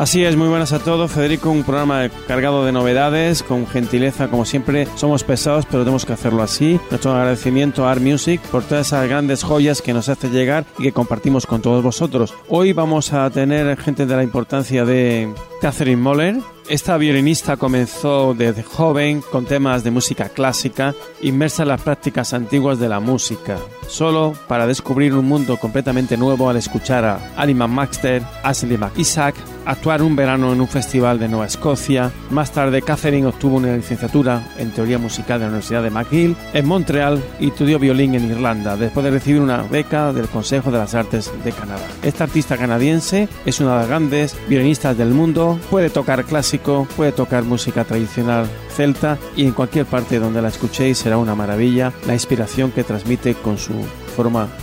Así 0.00 0.24
es, 0.24 0.34
muy 0.34 0.48
buenas 0.48 0.72
a 0.72 0.78
todos, 0.78 1.10
Federico, 1.10 1.50
un 1.50 1.62
programa 1.62 2.08
cargado 2.26 2.64
de 2.64 2.72
novedades, 2.72 3.42
con 3.42 3.66
gentileza 3.66 4.28
como 4.28 4.46
siempre, 4.46 4.88
somos 4.96 5.24
pesados 5.24 5.66
pero 5.66 5.82
tenemos 5.82 6.06
que 6.06 6.14
hacerlo 6.14 6.42
así. 6.42 6.80
Nuestro 6.88 7.12
agradecimiento 7.12 7.86
a 7.86 7.92
Art 7.92 8.00
Music 8.00 8.40
por 8.50 8.64
todas 8.64 8.86
esas 8.86 9.06
grandes 9.06 9.42
joyas 9.42 9.82
que 9.82 9.92
nos 9.92 10.08
hace 10.08 10.30
llegar 10.30 10.64
y 10.78 10.84
que 10.84 10.92
compartimos 10.92 11.44
con 11.44 11.60
todos 11.60 11.84
vosotros. 11.84 12.32
Hoy 12.48 12.72
vamos 12.72 13.12
a 13.12 13.28
tener 13.28 13.76
gente 13.76 14.06
de 14.06 14.16
la 14.16 14.22
importancia 14.22 14.86
de 14.86 15.34
Catherine 15.60 16.00
Moller. 16.00 16.38
Esta 16.70 16.96
violinista 16.96 17.56
comenzó 17.56 18.32
desde 18.32 18.62
joven 18.62 19.22
con 19.30 19.44
temas 19.44 19.82
de 19.82 19.90
música 19.90 20.28
clásica, 20.28 20.94
inmersa 21.20 21.64
en 21.64 21.68
las 21.68 21.82
prácticas 21.82 22.32
antiguas 22.32 22.78
de 22.78 22.88
la 22.88 23.00
música, 23.00 23.58
solo 23.88 24.34
para 24.46 24.68
descubrir 24.68 25.14
un 25.14 25.26
mundo 25.26 25.56
completamente 25.56 26.16
nuevo 26.16 26.48
al 26.48 26.56
escuchar 26.56 27.04
a 27.04 27.32
Ali 27.36 27.54
McMaster, 27.54 28.22
Ashley 28.44 28.78
McIsaac, 28.78 29.34
actuar 29.66 30.02
un 30.02 30.16
verano 30.16 30.52
en 30.52 30.60
un 30.60 30.68
festival 30.68 31.18
de 31.18 31.28
Nueva 31.28 31.46
Escocia. 31.46 32.10
Más 32.30 32.52
tarde, 32.52 32.82
Catherine 32.82 33.26
obtuvo 33.26 33.56
una 33.56 33.76
licenciatura 33.76 34.42
en 34.58 34.70
teoría 34.70 34.98
musical 34.98 35.38
de 35.38 35.46
la 35.46 35.50
Universidad 35.50 35.82
de 35.82 35.90
McGill 35.90 36.36
en 36.52 36.66
Montreal 36.66 37.22
y 37.38 37.48
estudió 37.48 37.78
violín 37.78 38.14
en 38.14 38.30
Irlanda, 38.30 38.76
después 38.76 39.04
de 39.04 39.10
recibir 39.10 39.40
una 39.40 39.62
beca 39.62 40.12
del 40.12 40.28
Consejo 40.28 40.70
de 40.70 40.78
las 40.78 40.94
Artes 40.94 41.32
de 41.44 41.52
Canadá. 41.52 41.86
Esta 42.02 42.24
artista 42.24 42.56
canadiense 42.56 43.28
es 43.44 43.60
una 43.60 43.72
de 43.72 43.78
las 43.78 43.88
grandes 43.88 44.36
violinistas 44.48 44.96
del 44.96 45.10
mundo, 45.10 45.58
puede 45.70 45.90
tocar 45.90 46.24
clásico, 46.24 46.86
puede 46.96 47.12
tocar 47.12 47.44
música 47.44 47.84
tradicional 47.84 48.46
celta 48.70 49.18
y 49.36 49.44
en 49.44 49.52
cualquier 49.52 49.86
parte 49.86 50.18
donde 50.18 50.42
la 50.42 50.48
escuchéis 50.48 50.98
será 50.98 51.18
una 51.18 51.34
maravilla 51.34 51.92
la 52.06 52.14
inspiración 52.14 52.70
que 52.70 52.84
transmite 52.84 53.34
con 53.34 53.58
su 53.58 53.74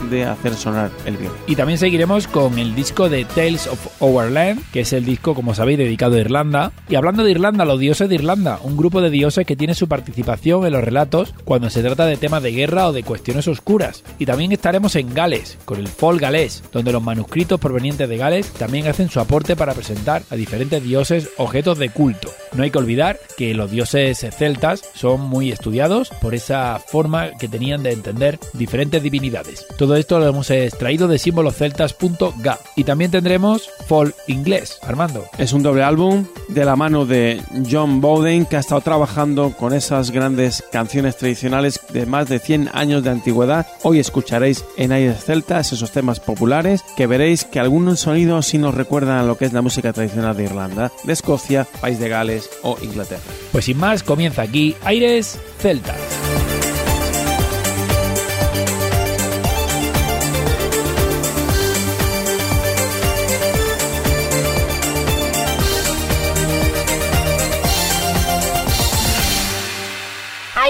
de 0.10 0.26
hacer 0.26 0.54
sonar 0.54 0.92
el 1.06 1.18
violín. 1.18 1.38
Y 1.48 1.56
también 1.56 1.80
seguiremos 1.80 2.28
con 2.28 2.60
el 2.60 2.76
disco 2.76 3.10
de 3.10 3.26
Tales 3.26 3.68
of 3.68 4.02
Our 4.02 4.30
Land, 4.30 4.62
que 4.72 4.82
es 4.82 4.94
el 4.94 5.04
disco, 5.04 5.34
como 5.34 5.56
sabéis, 5.56 5.80
dedicado 5.80 6.16
a 6.16 6.20
Irlanda. 6.20 6.72
Y 6.90 6.95
hablando 6.95 7.23
de 7.23 7.32
Irlanda, 7.32 7.66
los 7.66 7.80
dioses 7.80 8.08
de 8.10 8.16
Irlanda, 8.16 8.60
un 8.64 8.78
grupo 8.78 9.02
de 9.02 9.10
dioses 9.10 9.46
que 9.46 9.56
tiene 9.56 9.73
su 9.73 9.88
participación 9.88 10.66
en 10.66 10.73
los 10.73 10.84
relatos 10.84 11.34
cuando 11.44 11.70
se 11.70 11.82
trata 11.82 12.06
de 12.06 12.17
temas 12.17 12.44
de 12.44 12.52
guerra 12.52 12.88
o 12.88 12.94
de 12.94 13.04
cuestiones 13.04 13.48
oscuras. 13.48 14.04
Y 14.20 14.26
también 14.26 14.52
estaremos 14.52 14.96
en 14.96 15.14
Gales, 15.14 15.58
con 15.66 15.80
el 15.80 15.88
folk 15.88 16.22
galés, 16.22 16.64
donde 16.72 16.92
los 16.92 17.04
manuscritos 17.04 17.60
provenientes 17.60 18.08
de 18.08 18.17
Gales 18.17 18.52
también 18.52 18.88
hacen 18.88 19.10
su 19.10 19.20
aporte 19.20 19.56
para 19.56 19.73
presentar 19.73 20.23
a 20.30 20.36
diferentes 20.36 20.84
dioses 20.84 21.30
objetos 21.38 21.80
de 21.80 21.90
culto. 21.90 22.30
No 22.54 22.64
hay 22.64 22.72
que 22.72 22.78
olvidar 22.78 23.20
que 23.38 23.54
los 23.54 23.72
dioses 23.72 24.26
celtas 24.36 24.84
son 24.94 25.22
muy 25.22 25.52
estudiados 25.52 26.10
por 26.22 26.36
esa 26.36 26.80
forma 26.80 27.32
que 27.40 27.48
tenían 27.48 27.84
de 27.84 27.92
entender 27.92 28.40
diferentes 28.54 29.02
divinidades. 29.04 29.47
Todo 29.78 29.96
esto 29.96 30.20
lo 30.20 30.28
hemos 30.28 30.50
extraído 30.50 31.08
de 31.08 31.20
símboloceltas.ga 31.20 32.60
y 32.76 32.84
también 32.84 33.12
tendremos 33.12 33.70
folk 33.88 34.16
inglés. 34.28 34.80
Armando. 34.82 35.26
Es 35.38 35.54
un 35.54 35.64
doble 35.64 35.84
álbum 35.84 36.26
de 36.48 36.66
la 36.66 36.76
mano 36.76 37.06
de 37.06 37.42
John 37.70 38.02
Bowden 38.02 38.46
que 38.46 38.58
ha 38.58 38.60
estado 38.60 38.82
trabajando 38.82 39.52
con 39.52 39.74
esas 39.74 40.12
grandes 40.12 40.64
canciones 40.72 41.18
tradicionales 41.18 41.80
de 41.90 42.06
más 42.06 42.30
de 42.30 42.40
100 42.40 42.70
años 42.74 43.04
de 43.04 43.12
antigüedad. 43.12 43.68
Hoy 43.84 44.00
escucharéis 44.00 44.66
en 44.78 44.92
Aires 44.92 45.24
Celtas 45.24 45.74
esos 45.74 45.92
temas 45.92 46.20
populares 46.20 46.84
que 46.96 47.08
veréis 47.08 47.46
que 47.46 47.60
algunos 47.60 48.00
sonidos 48.02 48.48
sí 48.48 48.58
nos 48.58 48.76
recuerdan 48.76 49.18
a 49.18 49.24
lo 49.24 49.38
que 49.38 49.46
es 49.46 49.54
la 49.54 49.62
música 49.62 49.94
tradicional 49.94 50.36
de 50.36 50.44
Irlanda, 50.44 50.92
de 51.04 51.14
Escocia, 51.14 51.68
País 51.82 52.00
de 52.00 52.10
Gales 52.10 52.50
o 52.64 52.78
Inglaterra. 52.82 53.22
Pues 53.52 53.66
sin 53.66 53.78
más, 53.78 54.04
comienza 54.04 54.42
aquí 54.42 54.76
Aires 54.84 55.40
Celtas. 55.60 56.57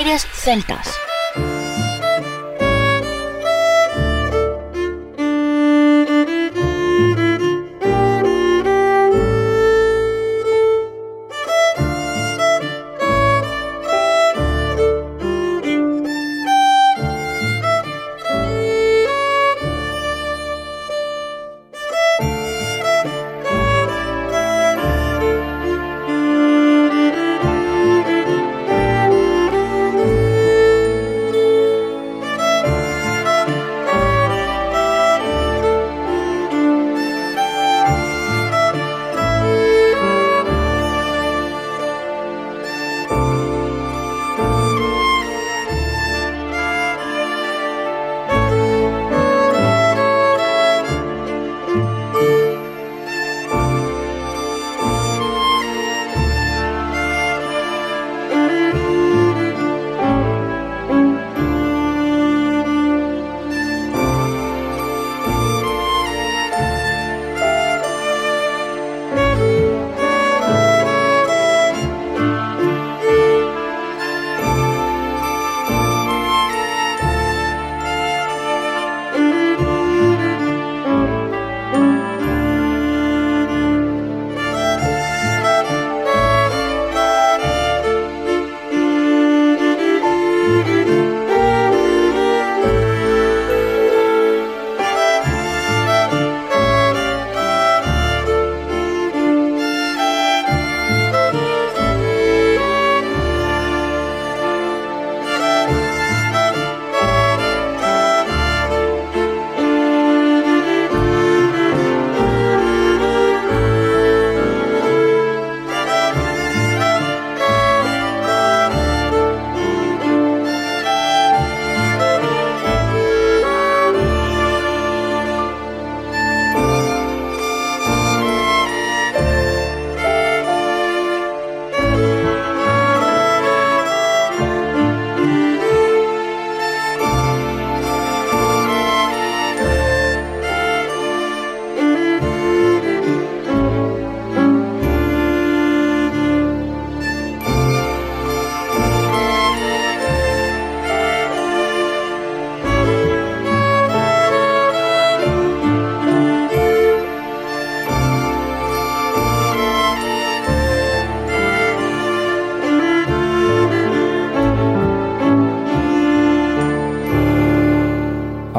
series 0.07 0.25
celtas 0.31 1.06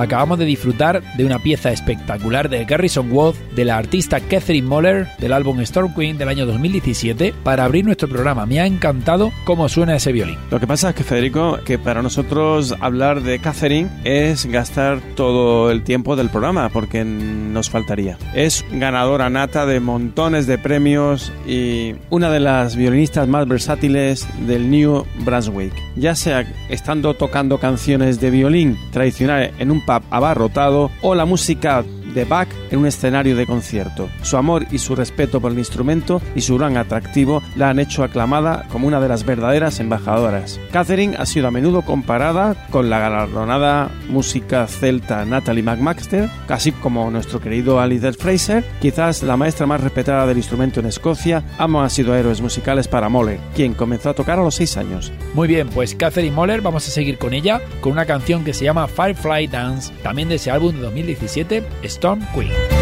Acabamos 0.09 0.39
de 0.39 0.47
disfrutar 0.47 1.03
de 1.19 1.27
una 1.27 1.39
pieza 1.39 1.71
espectacular 1.71 2.49
de 2.49 2.65
Garrison 2.65 3.13
Wood, 3.13 3.35
de 3.55 3.67
la 3.67 3.77
artista 3.77 4.21
Catherine 4.21 4.67
Moller, 4.67 5.07
del 5.19 5.35
álbum 5.35 5.61
Storm 5.61 5.93
Queen 5.95 6.17
del 6.17 6.31
año 6.31 6.47
2017, 6.47 7.35
para 7.45 7.67
abrir 7.67 7.85
nuestro 7.85 8.09
programa. 8.09 8.47
Me 8.47 8.59
ha 8.59 8.65
encantado 8.67 9.33
cómo 9.45 9.69
suena 9.69 9.97
ese 9.97 10.13
violín. 10.13 10.39
Lo 10.51 10.61
que 10.61 10.67
pasa 10.67 10.89
es 10.89 10.95
que, 10.95 11.05
Federico, 11.05 11.59
que 11.63 11.79
para 11.79 12.01
nosotros 12.01 12.75
hablar 12.81 13.21
de 13.23 13.39
Catherine 13.39 13.91
es 14.05 14.47
gastar 14.47 15.03
todo 15.15 15.71
el 15.71 15.83
tiempo 15.83 16.17
del 16.17 16.31
programa, 16.31 16.71
porque 16.71 17.05
nos 17.05 17.69
faltaría. 17.69 18.17
Es 18.33 18.65
ganadora 18.73 19.29
nata 19.29 19.67
de 19.67 19.79
montones 19.79 20.47
de 20.47 20.57
premios 20.57 21.35
y 21.47 21.97
una 22.09 22.31
de 22.31 22.41
las 22.41 22.77
violinistas 22.77 23.29
más 23.29 23.47
versátiles 23.47 24.27
del 24.47 24.71
New 24.71 25.05
Brunswick. 25.27 25.75
Ya 25.97 26.15
sea 26.15 26.51
estando 26.71 27.13
tocando 27.13 27.59
canciones 27.59 28.23
de 28.23 28.31
violín 28.31 28.79
tradicional 28.91 29.53
en 29.59 29.71
un 29.71 29.85
pub 29.85 29.98
abarrotado 30.11 30.91
o 31.03 31.15
la 31.15 31.25
música 31.25 31.85
de 32.19 32.25
Bach 32.25 32.49
en 32.71 32.81
un 32.81 32.87
escenario 32.87 33.37
de 33.37 33.47
concierto. 33.47 34.09
Su 34.23 34.37
amor 34.37 34.67
y 34.71 34.79
su 34.79 34.97
respeto 34.97 35.41
por 35.41 35.53
el 35.53 35.59
instrumento 35.59 36.21
y 36.35 36.41
su 36.41 36.59
gran 36.59 36.77
atractivo 36.77 37.43
la 37.55 37.71
han 37.71 37.79
hecho 37.79 38.03
aclamada 38.03 38.67
como 38.71 38.89
una 38.89 39.01
de 39.01 39.09
las 39.09 39.25
verdaderas 39.25 39.79
embajadoras. 39.79 40.59
Catherine 40.73 41.17
ha 41.17 41.27
sido 41.27 41.47
a 41.47 41.51
menudo 41.53 41.83
comparada 41.83 42.57
con 42.71 42.91
la 42.91 42.99
galardonada 42.99 43.91
música 44.09 44.67
celta 44.67 45.25
Natalie 45.25 45.63
McMaster, 45.63 46.29
casi 46.47 46.73
como 46.73 47.11
nuestro 47.11 47.41
querido 47.41 47.81
Alice 47.81 48.13
Fraser, 48.15 48.65
quizás 48.81 49.23
la 49.23 49.37
maestra 49.37 49.67
más 49.67 49.81
respetada 49.81 50.27
del 50.27 50.39
instrumento 50.39 50.81
en 50.81 50.87
Escocia, 50.87 51.45
ambos 51.59 51.85
han 51.85 51.91
sido 51.91 52.17
héroes 52.17 52.41
musicales 52.41 52.89
para 52.89 53.09
Moller, 53.09 53.39
quien 53.55 53.75
comenzó 53.75 54.11
a 54.11 54.15
tocar 54.15 54.39
a 54.39 54.43
los 54.43 54.57
6 54.57 54.77
años. 54.77 55.13
Muy 55.35 55.47
bien, 55.47 55.69
pues 55.69 55.95
Catherine 55.95 56.35
Moller, 56.35 56.63
vamos 56.63 56.89
a 56.89 56.91
seguir 56.91 57.19
con 57.19 57.33
ella, 57.33 57.61
con 57.81 57.93
una 57.93 58.07
canción 58.07 58.45
que 58.45 58.55
se 58.55 58.65
llama 58.65 58.89
Firefly 58.89 59.47
Dance, 59.47 59.93
también 60.03 60.29
de 60.29 60.37
ese 60.37 60.51
álbum 60.51 60.75
de 60.75 60.83
2017, 60.83 61.63
Storm 62.09 62.25
Queen. 62.33 62.78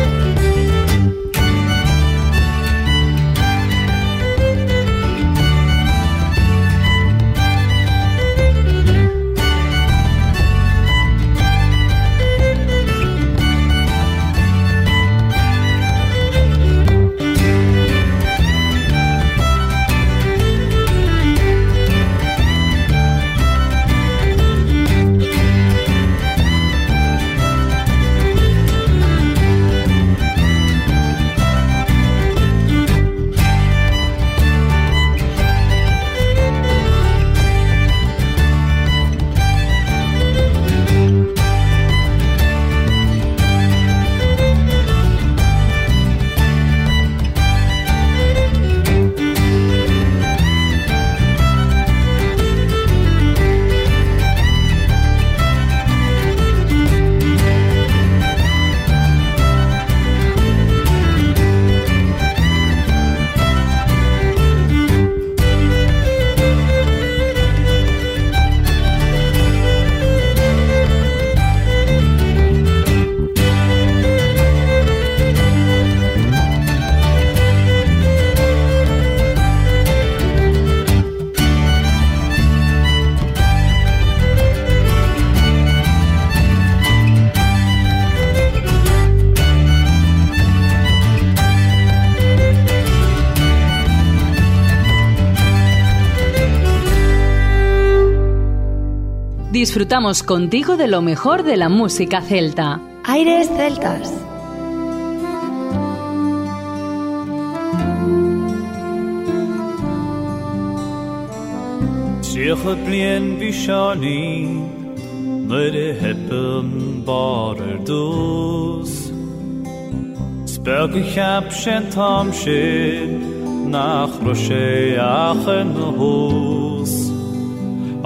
disfrutamos 99.77 100.23
contigo 100.23 100.79
de 100.79 100.87
lo 100.87 101.03
mejor 101.03 101.43
de 101.43 101.59
la 101.59 101.69
música 101.69 102.23
celta. 102.23 102.81
Aires 103.05 103.47
celtas. 103.55 104.11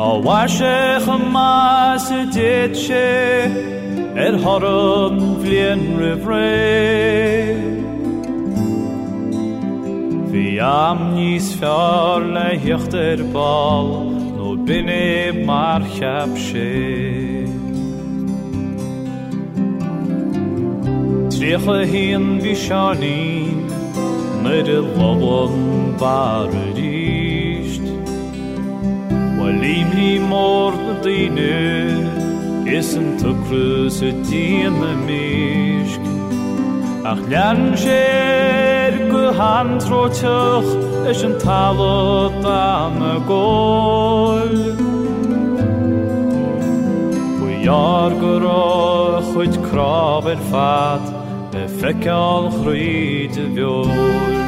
Na 0.01 0.07
hús. 0.07 0.17
A 0.17 0.19
waise 0.27 1.05
chama 1.05 1.99
se 1.99 2.21
dit 2.27 2.73
sé 2.75 3.11
er 4.17 4.35
horm 4.45 5.19
vlien 5.43 5.81
rivré 5.99 6.57
Bhí 10.31 10.61
am 10.61 10.99
níos 11.15 11.49
fear 11.59 12.21
le 12.35 12.49
hiocht 12.63 12.95
er 12.95 13.23
ball 13.35 13.89
nó 14.37 14.49
binne 14.67 15.45
mar 15.47 15.83
cheap 15.97 16.31
sé 16.47 16.71
híon 21.93 22.27
bhí 22.43 22.55
seaní 22.65 23.21
nu 24.43 24.57
de 24.63 24.79
lohan 24.97 25.81
Liv 29.61 29.87
ni 29.95 30.19
mord 30.19 30.75
med 30.75 31.03
dine 31.05 31.53
Isen 32.79 33.19
to 33.21 33.35
kruse 33.45 34.11
dine 34.31 34.93
mishk 35.07 36.05
Ach 37.05 37.21
lern 37.29 37.77
sher 37.77 38.93
gu 39.11 39.23
han 39.41 39.79
tro 39.85 40.09
tuch 40.09 40.71
Isen 41.11 41.35
talo 41.45 42.31
gol 43.29 44.57
Bu 47.39 47.49
yar 47.67 48.11
gu 48.23 48.35
ro 48.45 49.21
chuit 49.33 49.57
fat 50.51 51.05
Be 51.53 51.67
fekal 51.81 52.49
chruit 52.59 53.37
vjol 53.55 54.41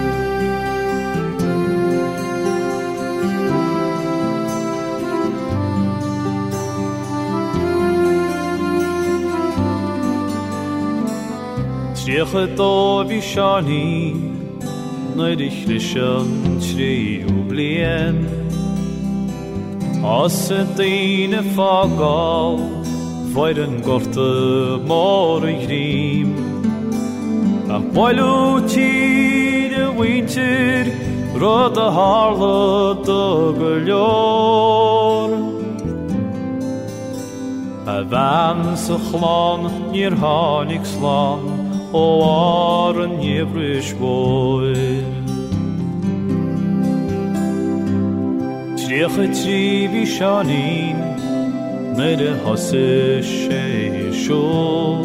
nuid 15.17 15.41
ich 15.41 15.67
lei 15.67 15.81
an 16.03 16.59
tríú 16.61 17.33
blian 17.49 18.17
As 20.05 20.35
sa 20.49 20.61
daine 20.79 21.41
fágáil 21.57 22.59
foiid 23.33 23.59
an 23.65 23.75
gorta 23.87 24.29
mór 24.89 25.47
i 25.53 25.57
rím 25.71 26.31
ach 27.77 27.87
bailútí 27.97 28.91
a 29.85 29.87
bhaintir 29.99 30.87
rud 31.41 31.77
a 31.87 31.89
hála 31.97 32.59
do 33.07 33.23
go 33.59 33.73
leor. 33.87 35.31
A 37.95 38.77
sa 38.85 38.97
chláán 39.09 39.63
níor 39.93 40.15
hánig 40.23 40.85
sláán 40.85 41.52
bóil. 44.01 45.05
Tríocha 48.77 49.27
trí 49.39 49.89
bhí 49.93 50.05
seanín 50.15 50.97
nede 51.97 52.31
hosse 52.45 53.23
sé 53.23 53.65
seo 54.23 55.05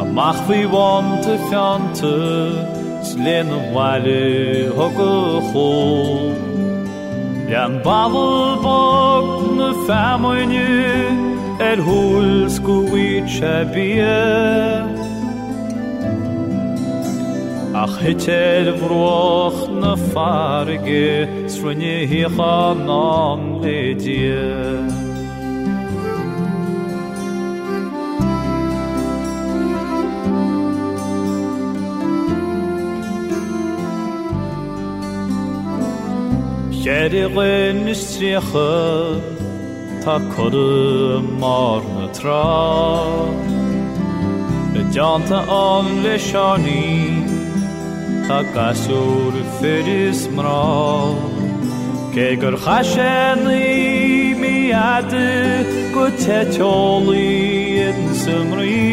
Amach 0.00 0.40
bhí 0.48 0.60
bhaanta 0.74 1.34
fianta 1.48 2.14
léana 3.24 3.58
bhhaile 3.74 4.22
thugad 4.76 5.42
cho. 5.52 5.68
Lean 7.50 7.72
babal 7.84 8.60
bog 8.64 9.26
femoine 9.86 10.68
ar 11.58 11.70
er 11.70 11.78
thuúil 11.86 12.48
scohuiid 12.56 13.26
se 13.36 13.54
bí 13.72 13.88
ach 17.82 17.96
hitel 18.02 18.68
er 18.68 18.76
vroch 18.80 19.60
na 19.80 19.92
farige 20.12 21.08
srunne 21.52 21.96
hicha 22.10 22.54
an 23.00 23.42
ledie. 23.62 25.08
Gerigin 36.82 37.78
istriacha 37.94 38.72
Tá 40.02 40.16
chodu 40.32 41.22
mar 41.40 41.82
na 41.96 42.06
trá. 42.16 42.44
Beanta 44.72 45.38
an 45.64 45.86
le 46.02 46.14
seaní 46.26 47.07
Chaqaúr 48.28 49.34
feris 49.58 50.20
mrá 50.36 51.16
Ke 52.14 52.26
gur 52.40 52.56
chaisinaí 52.64 54.34
míada 54.40 55.28
go 55.94 56.04
teolaí 56.22 57.88
an 57.88 58.00
sumrí 58.22 58.84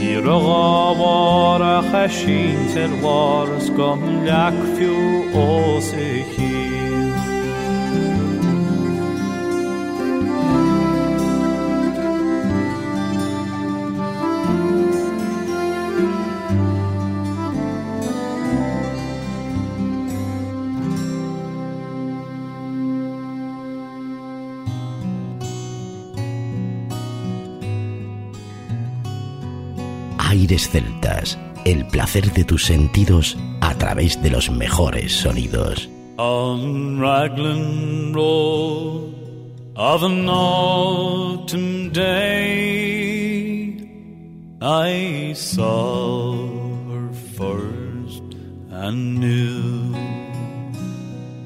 Ní 0.00 0.12
roáhhar 0.26 1.62
a 1.74 1.78
chaisíntar 1.90 2.92
bhras 3.04 3.66
gom 3.78 4.02
leach 4.26 4.62
fiú 4.74 4.98
ó 5.46 5.48
i 6.08 6.10
chi 6.32 6.51
Celtas, 30.72 31.38
el 31.66 31.86
placer 31.86 32.32
de 32.32 32.44
tus 32.44 32.64
sentidos 32.64 33.36
a 33.60 33.74
través 33.74 34.22
de 34.22 34.30
los 34.30 34.50
mejores 34.50 35.12
sonidos. 35.12 35.86
On 36.16 36.98
Raglan 36.98 38.14
Road 38.14 39.12
of 39.76 40.02
an 40.02 40.26
autumn 40.30 41.90
day, 41.90 43.76
I 44.62 45.34
saw 45.34 46.48
her 46.90 47.12
first 47.36 48.22
and 48.70 49.20
knew 49.20 49.92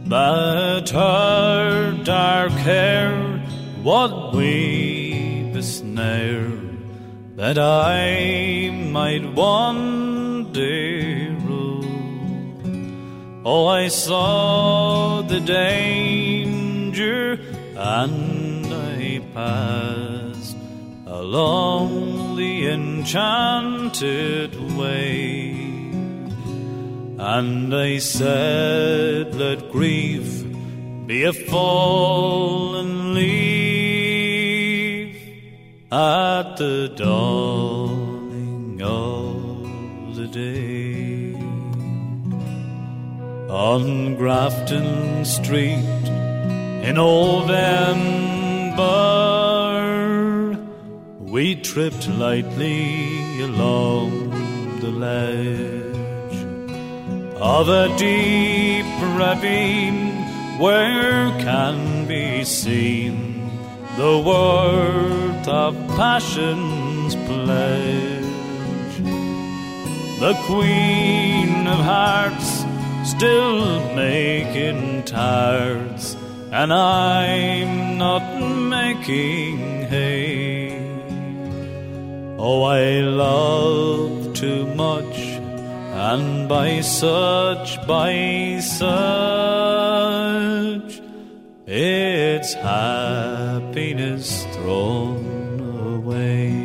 that 0.08 0.88
her 0.90 1.92
dark 2.04 2.52
hair 2.52 3.42
would 3.82 4.34
weave 4.36 5.56
a 5.56 5.62
snare 5.64 6.55
that 7.36 7.58
I 7.58 8.70
might 8.70 9.34
one 9.34 10.52
day 10.52 11.28
rule. 11.28 11.84
Oh, 13.44 13.66
I 13.66 13.88
saw 13.88 15.20
the 15.20 15.40
danger 15.40 17.38
and 17.76 18.66
I 18.66 19.20
passed 19.34 20.56
along 21.06 22.36
the 22.36 22.68
enchanted 22.68 24.54
way. 24.74 25.50
And 27.18 27.74
I 27.74 27.98
said, 27.98 29.34
Let 29.34 29.70
grief 29.70 30.42
be 31.06 31.24
a 31.24 31.34
fallen 31.34 33.12
leaf 33.12 33.55
at 35.96 36.56
the 36.58 36.92
dawning 36.94 38.82
of 38.82 40.14
the 40.14 40.26
day. 40.26 41.32
On 43.48 44.14
Grafton 44.16 45.24
Street 45.24 46.04
in 46.88 46.98
Old 46.98 47.50
Edinburgh, 47.50 48.76
we 51.18 51.54
tripped 51.54 52.06
lightly 52.08 53.40
along 53.40 54.10
the 54.80 54.90
ledge 54.90 56.36
of 57.40 57.70
a 57.70 57.88
deep 57.96 58.84
ravine 59.22 60.12
where 60.58 61.30
can 61.40 62.06
be 62.06 62.44
seen 62.44 63.25
the 63.96 64.18
worth 64.18 65.48
of 65.48 65.74
passion's 65.96 67.14
pledge. 67.14 68.24
The 70.20 70.34
Queen 70.44 71.66
of 71.66 71.78
Hearts 71.78 72.66
still 73.08 73.94
making 73.94 75.04
tarts, 75.04 76.14
and 76.52 76.72
I'm 76.72 77.96
not 77.96 78.38
making 78.40 79.86
hay. 79.88 80.78
Oh, 82.38 82.64
I 82.64 83.00
love 83.00 84.34
too 84.34 84.66
much, 84.74 85.18
and 86.10 86.48
by 86.50 86.82
such, 86.82 87.78
by 87.86 88.58
such, 88.60 88.86
it's 91.68 92.54
happiness 92.54 94.44
thrown 94.54 95.58
away. 95.94 96.62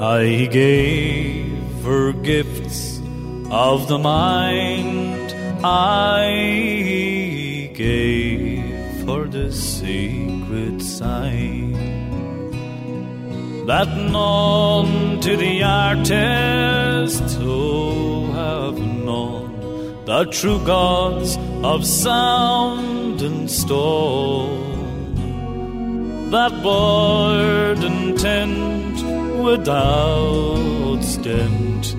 I 0.00 0.48
gave 0.50 1.82
her 1.84 2.12
gifts 2.12 2.98
of 3.52 3.86
the 3.86 3.98
mind. 3.98 5.32
I 5.64 7.70
gave 7.72 9.06
her 9.06 9.28
the 9.28 9.52
secret 9.52 10.82
sign 10.82 11.67
that 13.68 13.88
none 13.98 15.20
to 15.20 15.36
the 15.36 15.62
artist 15.62 17.22
who 17.36 18.32
have 18.32 18.78
known 18.78 20.06
the 20.06 20.24
true 20.24 20.58
gods 20.64 21.36
of 21.62 21.84
sound 21.86 23.20
and 23.20 23.50
stone. 23.50 24.64
That 26.30 26.52
word 26.64 27.84
intent 27.84 29.04
without 29.44 31.02
stint 31.02 31.94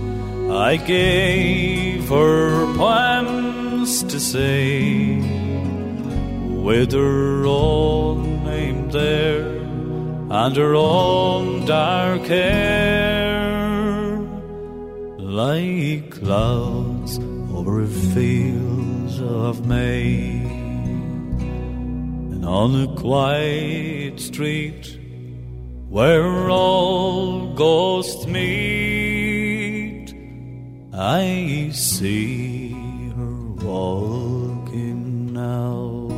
I 0.49 0.75
gave 0.77 2.09
her 2.09 2.65
poems 2.77 4.01
to 4.05 4.19
say 4.19 5.17
with 6.67 6.93
her 6.93 7.45
own 7.45 8.43
name 8.43 8.89
there 8.89 9.59
and 10.31 10.55
her 10.55 10.75
own 10.75 11.58
dark 11.69 12.23
hair 12.23 14.17
like 15.19 16.09
clouds 16.09 17.19
over 17.53 17.85
fields 17.85 19.21
of 19.21 19.67
May. 19.67 20.41
And 22.31 22.43
on 22.43 22.69
a 22.75 22.87
quiet 22.95 24.19
street 24.19 24.97
where 25.89 26.49
all 26.49 27.53
ghosts 27.53 28.25
meet 28.25 30.07
I 30.91 31.69
see 31.71 32.71
her 33.15 33.41
walking 33.63 35.33
now 35.33 36.09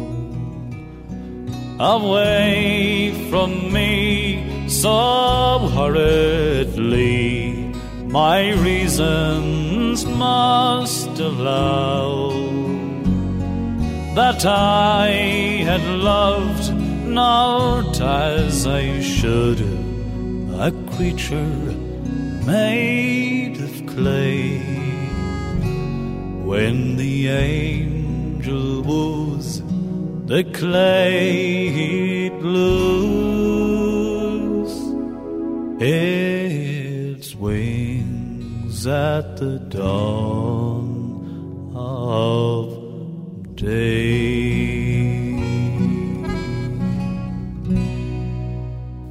away 1.77 3.13
from 3.29 3.73
me 3.73 4.20
so 4.71 5.69
hurriedly. 5.75 7.53
My 8.07 8.51
reasons 8.53 10.05
must 10.05 11.19
allow 11.19 12.31
that 14.15 14.45
I 14.45 15.07
had 15.69 15.81
loved 15.81 16.73
not 17.05 17.99
as 17.99 18.65
I 18.65 19.01
should 19.01 19.59
a 20.67 20.71
creature 20.95 21.55
made 22.45 23.59
of 23.61 23.85
clay. 23.87 24.59
When 26.49 26.95
the 26.95 27.27
angel 27.27 28.81
woos 28.83 29.61
the 30.25 30.43
clay 30.45 31.67
it 32.27 32.33
lose 32.41 33.00
its 35.81 37.35
wings 37.35 38.85
at 38.85 39.35
the 39.37 39.57
dawn 39.69 41.73
of 41.75 42.77
day. 43.55 45.35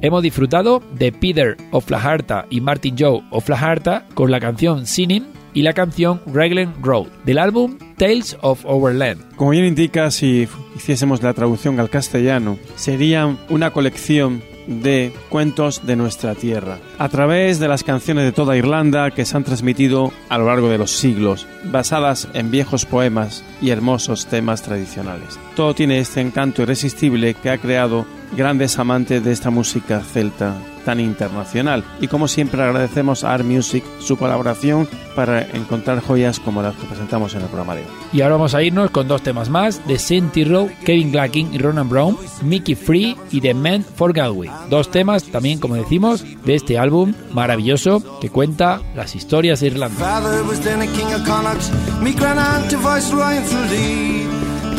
Hemos 0.01 0.23
disfrutado 0.23 0.81
de 0.97 1.11
Peter 1.11 1.57
O'Flaharta 1.71 2.45
y 2.49 2.61
Martin 2.61 2.95
Joe 2.97 3.21
O'Flaharta 3.31 4.07
con 4.15 4.31
la 4.31 4.39
canción 4.39 4.87
Sinning 4.87 5.27
y 5.53 5.63
la 5.63 5.73
canción 5.73 6.21
Raglan 6.25 6.73
Road 6.81 7.07
del 7.25 7.37
álbum 7.37 7.77
Tales 7.97 8.37
of 8.41 8.63
Our 8.65 8.95
Land. 8.95 9.35
Como 9.35 9.51
bien 9.51 9.65
indica, 9.65 10.09
si 10.09 10.47
hiciésemos 10.75 11.21
la 11.21 11.33
traducción 11.33 11.81
al 11.81 11.89
castellano, 11.89 12.57
sería 12.75 13.37
una 13.49 13.71
colección 13.71 14.41
de 14.67 15.13
cuentos 15.29 15.85
de 15.85 15.95
nuestra 15.95 16.35
tierra, 16.35 16.77
a 16.97 17.09
través 17.09 17.59
de 17.59 17.67
las 17.67 17.83
canciones 17.83 18.25
de 18.25 18.31
toda 18.31 18.57
Irlanda 18.57 19.11
que 19.11 19.25
se 19.25 19.37
han 19.37 19.43
transmitido 19.43 20.11
a 20.29 20.37
lo 20.37 20.47
largo 20.47 20.69
de 20.69 20.77
los 20.77 20.91
siglos, 20.91 21.47
basadas 21.65 22.27
en 22.33 22.51
viejos 22.51 22.85
poemas 22.85 23.43
y 23.61 23.69
hermosos 23.69 24.25
temas 24.27 24.61
tradicionales. 24.61 25.39
Todo 25.55 25.73
tiene 25.73 25.99
este 25.99 26.21
encanto 26.21 26.61
irresistible 26.61 27.33
que 27.33 27.49
ha 27.49 27.57
creado 27.57 28.05
grandes 28.35 28.79
amantes 28.79 29.23
de 29.23 29.31
esta 29.31 29.49
música 29.49 30.01
celta 30.01 30.55
tan 30.83 30.99
internacional. 30.99 31.83
Y 31.99 32.07
como 32.07 32.27
siempre 32.27 32.61
agradecemos 32.61 33.23
a 33.23 33.33
Art 33.33 33.45
Music 33.45 33.83
su 33.99 34.17
colaboración 34.17 34.87
para 35.15 35.41
encontrar 35.41 36.01
joyas 36.01 36.39
como 36.39 36.61
las 36.61 36.75
que 36.75 36.85
presentamos 36.85 37.33
en 37.35 37.41
el 37.41 37.47
programa 37.47 37.75
de 37.75 37.81
hoy. 37.81 37.87
Y 38.13 38.21
ahora 38.21 38.35
vamos 38.35 38.55
a 38.55 38.63
irnos 38.63 38.91
con 38.91 39.07
dos 39.07 39.21
temas 39.21 39.49
más 39.49 39.85
de 39.87 39.99
Saint 39.99 40.31
Tyrrell, 40.31 40.71
Kevin 40.85 41.11
Glacking 41.11 41.53
y 41.53 41.57
Ronan 41.57 41.89
Brown, 41.89 42.17
Mickey 42.41 42.75
Free 42.75 43.17
y 43.31 43.41
The 43.41 43.53
Man 43.53 43.83
for 43.83 44.13
Galway. 44.13 44.49
Dos 44.69 44.89
temas 44.91 45.23
también, 45.23 45.59
como 45.59 45.75
decimos, 45.75 46.23
de 46.45 46.55
este 46.55 46.77
álbum 46.77 47.13
maravilloso 47.31 48.19
que 48.19 48.29
cuenta 48.29 48.81
las 48.95 49.15
historias 49.15 49.59
de 49.59 49.67
Irlanda. 49.67 50.21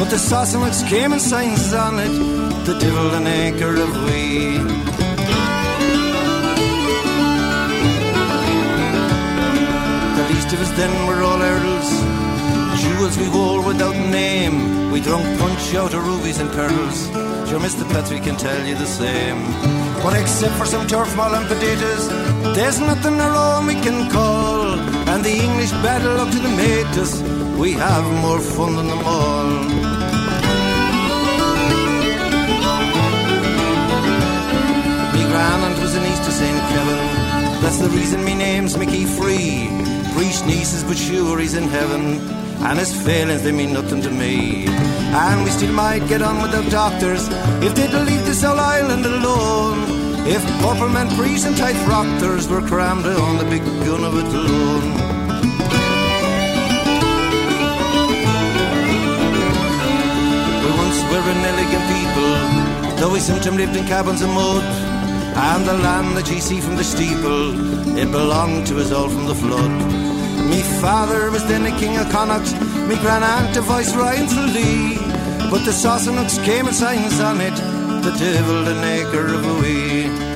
But 0.02 0.10
the 0.10 0.16
Sassenachs 0.16 0.82
came 0.88 1.12
and 1.12 1.22
signs 1.22 1.72
on 1.72 2.00
it, 2.00 2.66
the 2.66 2.76
devil 2.80 3.14
an 3.14 3.24
acre 3.28 3.76
of 3.76 4.04
we. 4.04 4.91
Of 10.54 10.60
us 10.60 10.70
then 10.76 11.06
were 11.06 11.22
all 11.22 11.40
earls, 11.40 11.88
jewels 12.82 13.16
we 13.16 13.28
wore 13.28 13.64
without 13.64 13.96
name. 14.10 14.90
We 14.90 15.00
drunk 15.00 15.24
punch 15.38 15.74
out 15.74 15.94
of 15.94 16.06
rubies 16.06 16.40
and 16.40 16.50
pearls. 16.50 17.08
Sure, 17.48 17.60
Mr. 17.60 17.88
Patrick 17.90 18.24
can 18.24 18.36
tell 18.36 18.66
you 18.66 18.74
the 18.74 18.86
same. 18.86 19.40
But 20.02 20.14
except 20.20 20.54
for 20.56 20.66
some 20.66 20.86
turf 20.86 21.16
mall 21.16 21.34
and 21.34 21.46
potatoes, 21.46 22.08
there's 22.56 22.80
nothing 22.80 23.18
around 23.18 23.66
we 23.66 23.74
can 23.74 24.10
call. 24.10 24.78
And 25.12 25.24
the 25.24 25.32
English 25.32 25.70
battle 25.84 26.20
up 26.20 26.30
to 26.30 26.38
the 26.38 26.52
matus, 26.60 27.22
we 27.58 27.72
have 27.72 28.04
more 28.20 28.40
fun 28.40 28.76
than 28.76 28.88
them 28.88 29.02
all. 29.04 29.48
Me 35.14 35.22
grand 35.32 35.78
was 35.80 35.94
an 35.94 36.04
Easter 36.12 36.32
St. 36.32 36.60
Kevin. 36.72 37.00
That's 37.62 37.78
the 37.78 37.90
reason 37.90 38.24
me 38.24 38.34
name's 38.34 38.76
Mickey 38.76 39.04
Free. 39.04 39.81
Priest 40.14 40.46
nieces, 40.46 40.84
but 40.84 40.96
sure 40.96 41.38
he's 41.38 41.54
in 41.54 41.68
heaven. 41.68 42.20
And 42.62 42.78
his 42.78 42.94
failings, 43.04 43.42
they 43.42 43.52
mean 43.52 43.72
nothing 43.72 44.02
to 44.02 44.10
me. 44.10 44.66
And 44.68 45.44
we 45.44 45.50
still 45.50 45.72
might 45.72 46.06
get 46.08 46.22
on 46.22 46.40
without 46.42 46.70
doctors 46.70 47.28
if 47.60 47.74
they'd 47.74 47.92
leave 47.92 48.24
this 48.24 48.44
old 48.44 48.58
island 48.58 49.04
alone. 49.04 49.78
If 50.24 50.42
purple 50.60 50.88
men, 50.88 51.08
priests, 51.16 51.46
and 51.46 51.56
tight 51.56 51.76
proctors 51.84 52.48
were 52.48 52.62
crammed 52.62 53.04
on 53.04 53.38
the 53.38 53.44
big 53.44 53.64
gun 53.84 54.04
of 54.04 54.14
it 54.16 54.26
alone. 54.26 54.88
We 60.62 60.70
once 60.84 60.98
were 61.10 61.26
an 61.34 61.42
elegant 61.50 61.84
people, 61.96 62.96
though 62.96 63.12
we 63.12 63.18
sometimes 63.18 63.56
lived 63.56 63.76
in 63.76 63.84
cabins 63.86 64.22
of 64.22 64.28
mud. 64.28 64.91
And 65.34 65.64
the 65.66 65.74
land 65.74 66.16
that 66.16 66.30
ye 66.30 66.40
see 66.40 66.60
from 66.60 66.76
the 66.76 66.84
steeple, 66.84 67.98
it 67.98 68.10
belonged 68.10 68.66
to 68.68 68.80
us 68.80 68.92
all 68.92 69.08
from 69.08 69.26
the 69.26 69.34
flood. 69.34 69.70
Me 70.50 70.60
father 70.80 71.30
was 71.30 71.44
then 71.46 71.64
a 71.66 71.78
king 71.78 71.96
of 71.96 72.08
Connacht, 72.10 72.52
me 72.88 72.96
grand 72.96 73.24
aunt 73.24 73.56
a 73.56 73.62
viceroy 73.62 74.16
in 74.16 74.28
Tralee. 74.28 74.98
But 75.50 75.64
the 75.64 75.72
Sassenachs 75.72 76.42
came 76.44 76.66
and 76.66 76.76
signs 76.76 77.20
on 77.20 77.40
it, 77.40 77.56
the 78.02 78.14
devil 78.18 78.68
an 78.68 78.84
acre 78.84 79.26
of 79.26 79.44
a 79.46 79.54
wee. 79.60 80.32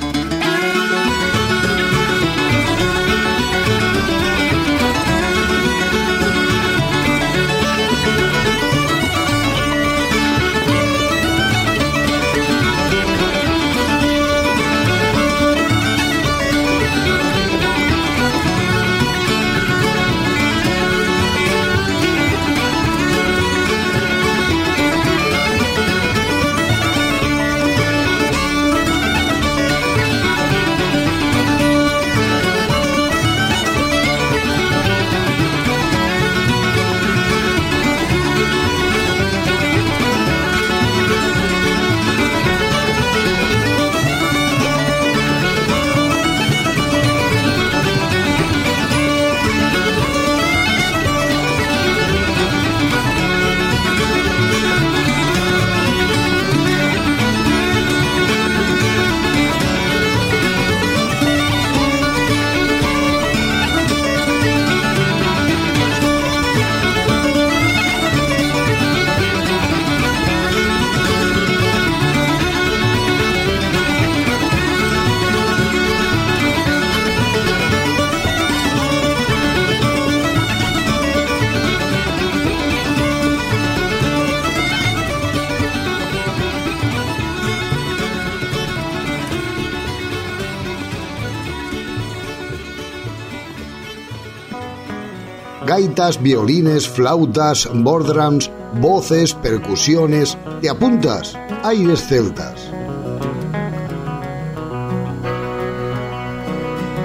Gaitas, 96.07 96.23
violines, 96.23 96.87
flautas, 96.87 97.69
bordrams, 97.73 98.49
voces, 98.81 99.35
percusiones. 99.35 100.38
¿Te 100.61 100.69
apuntas? 100.69 101.37
Aires 101.64 102.07
celtas. 102.09 102.71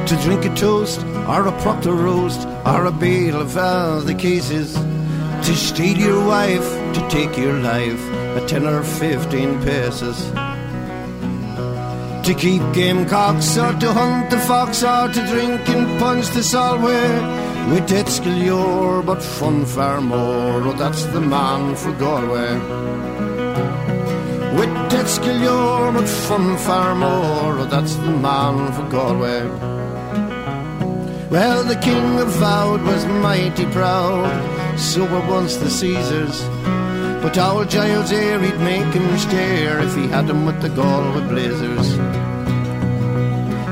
To 0.05 0.15
drink 0.23 0.45
a 0.45 0.53
toast, 0.53 1.03
or 1.27 1.47
a 1.47 1.51
proctor 1.63 1.95
roast, 1.95 2.47
or 2.65 2.85
a 2.85 2.91
bale 2.91 3.41
of 3.41 3.57
all 3.57 4.01
the 4.01 4.13
cases. 4.13 4.75
To 4.75 5.55
steal 5.55 5.97
your 5.97 6.23
wife 6.27 6.69
to 6.93 7.01
take 7.09 7.35
your 7.37 7.53
life 7.53 8.01
a 8.37 8.45
10 8.45 8.67
or 8.67 8.83
15 8.83 9.63
paces. 9.63 10.31
To 12.27 12.33
keep 12.37 12.61
gamecocks 12.73 13.57
or 13.57 13.73
to 13.79 13.93
hunt 13.93 14.29
the 14.29 14.37
fox 14.37 14.83
or 14.83 15.07
to 15.07 15.27
drink 15.27 15.67
and 15.69 15.99
punch 15.99 16.27
the 16.35 16.43
Solway. 16.43 17.40
With 17.69 17.87
dead 17.87 18.09
skill 18.09 19.03
but 19.03 19.21
fun 19.21 19.65
far 19.65 20.01
more. 20.01 20.61
Oh, 20.63 20.73
that's 20.73 21.05
the 21.05 21.21
man 21.21 21.75
for 21.75 21.91
Galway. 21.93 22.53
With 24.57 24.73
dead 24.89 25.07
skill 25.07 25.91
but 25.93 26.07
fun 26.07 26.57
far 26.57 26.95
more. 26.95 27.59
Oh, 27.59 27.65
that's 27.65 27.95
the 27.95 28.11
man 28.11 28.73
for 28.73 28.89
Galway. 28.89 29.41
Well, 31.29 31.63
the 31.63 31.77
king 31.77 32.19
of 32.19 32.27
Vowed 32.27 32.81
was 32.81 33.05
mighty 33.05 33.65
proud, 33.67 34.77
so 34.77 35.05
were 35.05 35.25
once 35.29 35.55
the 35.55 35.69
Caesars. 35.69 36.41
But 37.21 37.37
old 37.37 37.69
Giles 37.69 38.09
here, 38.09 38.39
he'd 38.41 38.59
make 38.59 38.93
him 38.93 39.17
stare 39.17 39.79
if 39.79 39.95
he 39.95 40.07
had 40.07 40.29
him 40.29 40.45
with 40.45 40.61
the 40.61 40.69
Galway 40.69 41.25
Blazers. 41.29 42.20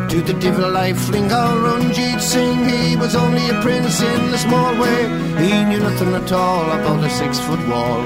To 0.09 0.21
the 0.21 0.33
devil 0.33 0.75
I 0.75 0.93
fling. 0.93 1.31
All 1.31 1.57
Runjeet 1.57 2.19
sing 2.19 2.67
He 2.67 2.95
was 2.95 3.15
only 3.15 3.47
a 3.49 3.61
prince 3.61 4.01
in 4.01 4.33
a 4.33 4.37
small 4.37 4.73
way. 4.81 5.01
He 5.43 5.63
knew 5.65 5.79
nothing 5.79 6.13
at 6.15 6.31
all 6.31 6.65
about 6.65 7.03
a 7.03 7.09
six 7.09 7.39
foot 7.39 7.63
wall. 7.67 8.01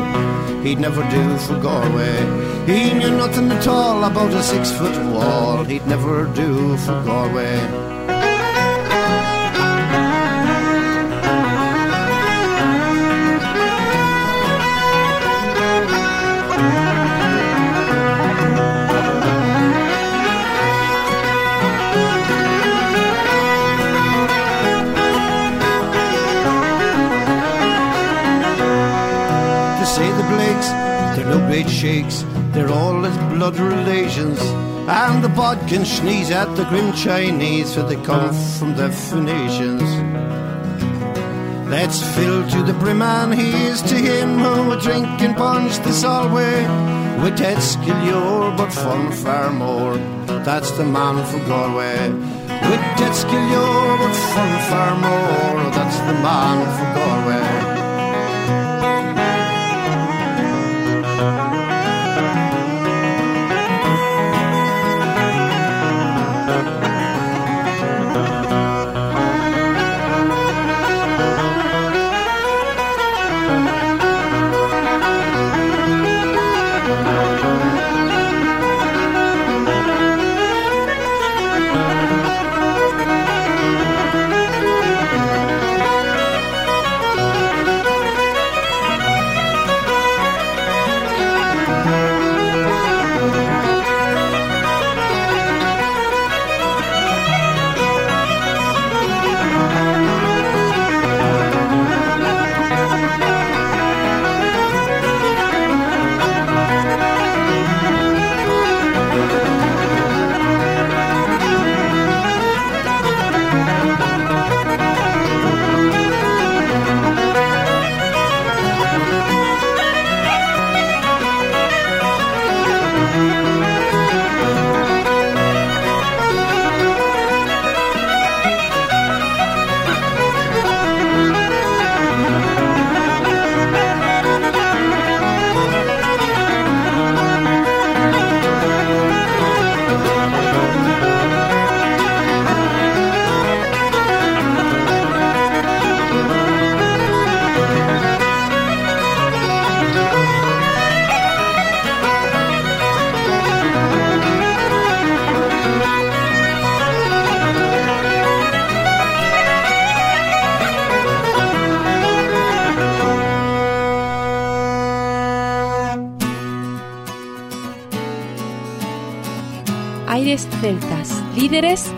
He'd 0.63 0.79
never 0.79 1.03
do 1.09 1.37
for 1.37 1.57
Galway. 1.59 2.17
He 2.65 2.93
knew 2.93 3.11
nothing 3.11 3.49
at 3.51 3.67
all 3.67 4.03
about 4.03 4.33
a 4.33 4.43
six 4.43 4.71
foot 4.71 4.97
wall. 5.13 5.63
He'd 5.63 5.87
never 5.87 6.25
do 6.35 6.77
for 6.77 7.01
Galway 7.03 8.12
shakes, 31.61 32.25
they're 32.51 32.71
all 32.71 33.05
as 33.05 33.15
blood 33.31 33.57
relations. 33.59 34.39
And 34.87 35.23
the 35.23 35.29
bodkin 35.29 35.85
sneeze 35.85 36.31
at 36.31 36.55
the 36.55 36.65
grim 36.65 36.91
Chinese, 36.93 37.75
for 37.75 37.83
they 37.83 37.95
come 37.97 38.33
from 38.57 38.75
the 38.75 38.89
Phoenicians. 38.89 39.83
Let's 41.69 42.01
fill 42.15 42.49
to 42.49 42.63
the 42.63 42.73
brim, 42.73 43.03
and 43.03 43.35
here's 43.35 43.83
to 43.83 43.95
him 43.95 44.39
who 44.39 44.69
would 44.69 44.79
drink 44.79 45.21
and 45.21 45.35
punch 45.35 45.77
this 45.85 46.03
all 46.03 46.27
way. 46.33 46.65
With 47.21 47.37
head 47.37 47.61
skill, 47.61 48.51
but 48.57 48.73
fun 48.73 49.11
far 49.11 49.51
more. 49.51 49.97
That's 50.47 50.71
the 50.71 50.85
man 50.85 51.23
for 51.29 51.39
Galway. 51.47 52.09
With 52.09 52.83
dead 52.97 53.13
skill, 53.13 53.97
but 54.01 54.15
fun 54.33 54.53
far 54.69 54.91
more. 54.95 55.71
That's 55.71 55.97
the 56.07 56.15
man 56.25 56.57
for 56.75 56.87
Galway. 56.99 57.72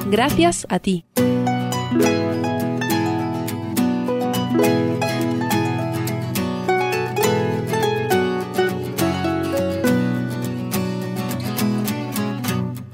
Gracias 0.07 0.67
a 0.69 0.77
ti. 0.77 1.03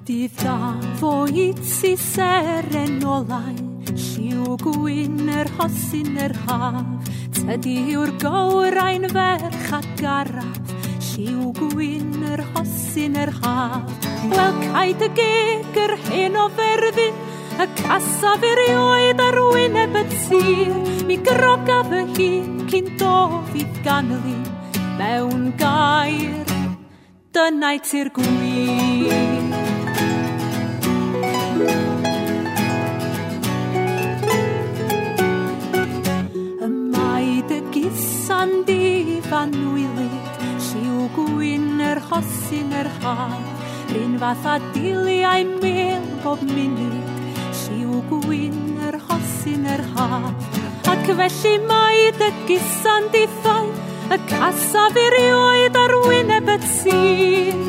Dydd 0.07 0.37
da 0.39 0.79
foed 1.01 1.59
si 1.67 1.97
seren 1.99 3.03
olau, 3.03 3.59
lliw 3.91 4.55
gwyn 4.63 5.27
er 5.27 5.49
yr 5.49 5.51
hosyn 5.59 6.15
yr 6.15 6.31
er 6.31 6.37
haf, 6.47 7.11
tydi 7.35 7.75
yw'r 7.91 8.15
gawrain 8.23 9.09
ferch 9.11 9.75
a 9.75 9.81
garaf, 9.99 10.75
lliw 11.11 11.51
gwyn 11.59 12.23
er 12.23 12.39
yr 12.39 12.47
hosyn 12.55 13.19
yr 13.19 13.35
haf. 13.43 13.99
Wel, 14.31 14.59
caid 14.71 15.01
y 15.01 15.07
geg 15.17 15.77
yr 15.81 15.97
hen 16.07 16.37
o 16.37 16.47
fe 16.55 16.70
A 17.91 17.97
saf 17.99 18.39
erioed 18.39 19.19
ar 19.19 19.35
wyneb 19.51 19.95
y 19.99 20.03
tir 20.11 20.75
Mi 21.07 21.17
grogaf 21.27 21.89
y 21.91 22.05
hun 22.15 22.61
cyn 22.71 22.87
dof 22.95 23.51
i 23.51 23.65
ganlu 23.83 24.37
Mewn 24.95 25.49
gair. 25.59 26.47
Dynau 27.35 27.81
ti'r 27.83 28.11
gwir. 28.15 29.11
Y 36.63 36.71
maed 36.95 37.51
y 37.51 37.61
gusan 37.75 38.61
difan 38.71 39.51
wylid 39.75 40.43
Lliw 40.69 41.09
gwyn 41.17 41.71
yr 41.91 41.99
hosyn 42.07 42.71
yr 42.71 42.91
haf. 43.01 43.65
Ryn 43.91 44.19
fath 44.21 44.47
a 44.47 44.59
diliau 44.71 45.43
mil 45.59 46.05
bob 46.23 46.39
munud 46.55 47.10
lliw 47.91 48.01
gwyn 48.07 48.79
yr 48.87 48.97
hosyn 49.07 49.65
yr 49.67 49.83
ha. 49.95 50.31
Ac 50.91 51.09
felly 51.17 51.53
mae 51.67 52.11
dy 52.15 52.29
gysa'n 52.47 53.09
dithau, 53.11 53.67
y 54.11 54.17
casaf 54.29 54.95
erioed 54.95 55.75
ar 55.75 55.95
wyneb 56.05 56.51
y 56.55 56.57
tir. 56.63 57.59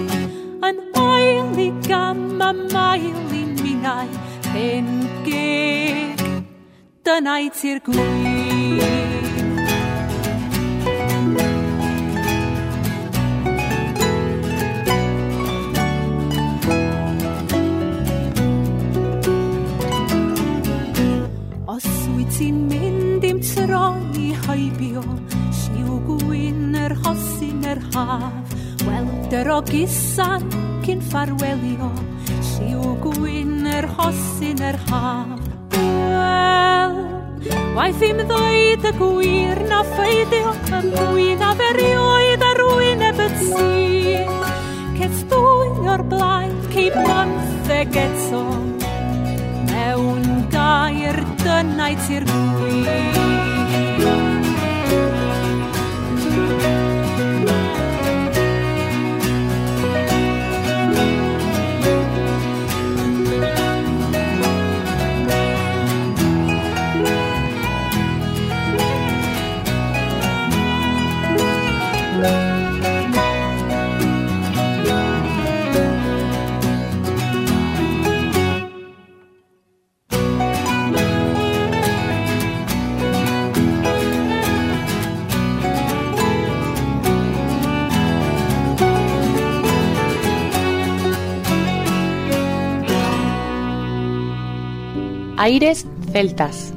Yn 0.63 0.79
oel 1.03 1.59
i 1.59 1.71
gam 1.89 2.41
a 2.41 2.53
mael 2.55 3.35
i 3.35 3.45
minnau, 3.59 4.09
pen 4.53 4.95
geg, 5.27 6.23
dynau 7.03 7.51
ti'r 7.59 7.83
gwir. 7.89 9.32
sy'n 22.43 22.63
mynd 22.67 23.23
i'm 23.23 23.39
troi 23.39 24.33
hoibio, 24.43 25.03
lliw 25.55 25.99
gwyn 26.09 26.73
yr 26.75 26.95
hosyn 27.05 27.61
yr 27.71 27.79
haf, 27.95 28.57
weld 28.83 29.37
yr 29.39 29.51
ogusan 29.55 30.49
cyn 30.83 31.05
ffarwelio, 31.07 31.93
lliw 32.49 32.97
gwyn 33.05 33.69
yr 33.77 33.87
hosyn 33.95 34.65
yr 34.73 34.81
haf. 34.89 35.39
Wel, 35.77 36.99
waith 37.79 38.03
i'm 38.09 38.25
ddoed 38.27 38.91
y 38.91 38.95
gwir 38.99 39.63
na 39.71 39.85
ffeidio, 39.93 40.57
yn 40.81 40.91
fwy 40.99 41.31
na 41.39 41.55
ferioed 41.63 42.43
ar 42.49 42.65
wyneb 42.73 43.23
y 43.23 43.31
tŷ. 43.39 43.71
Ceth 44.99 45.25
dwy 45.31 45.95
o'r 45.95 46.07
blaen, 46.11 46.59
ceip 46.75 46.99
bymtheg 47.07 48.03
eto, 48.09 48.47
mewn 49.83 50.27
gair 50.55 51.19
dynnau 51.43 51.95
ti'r 52.07 52.27
gwir. 52.31 53.23
Aires 95.43 95.89
celtas. 96.13 96.73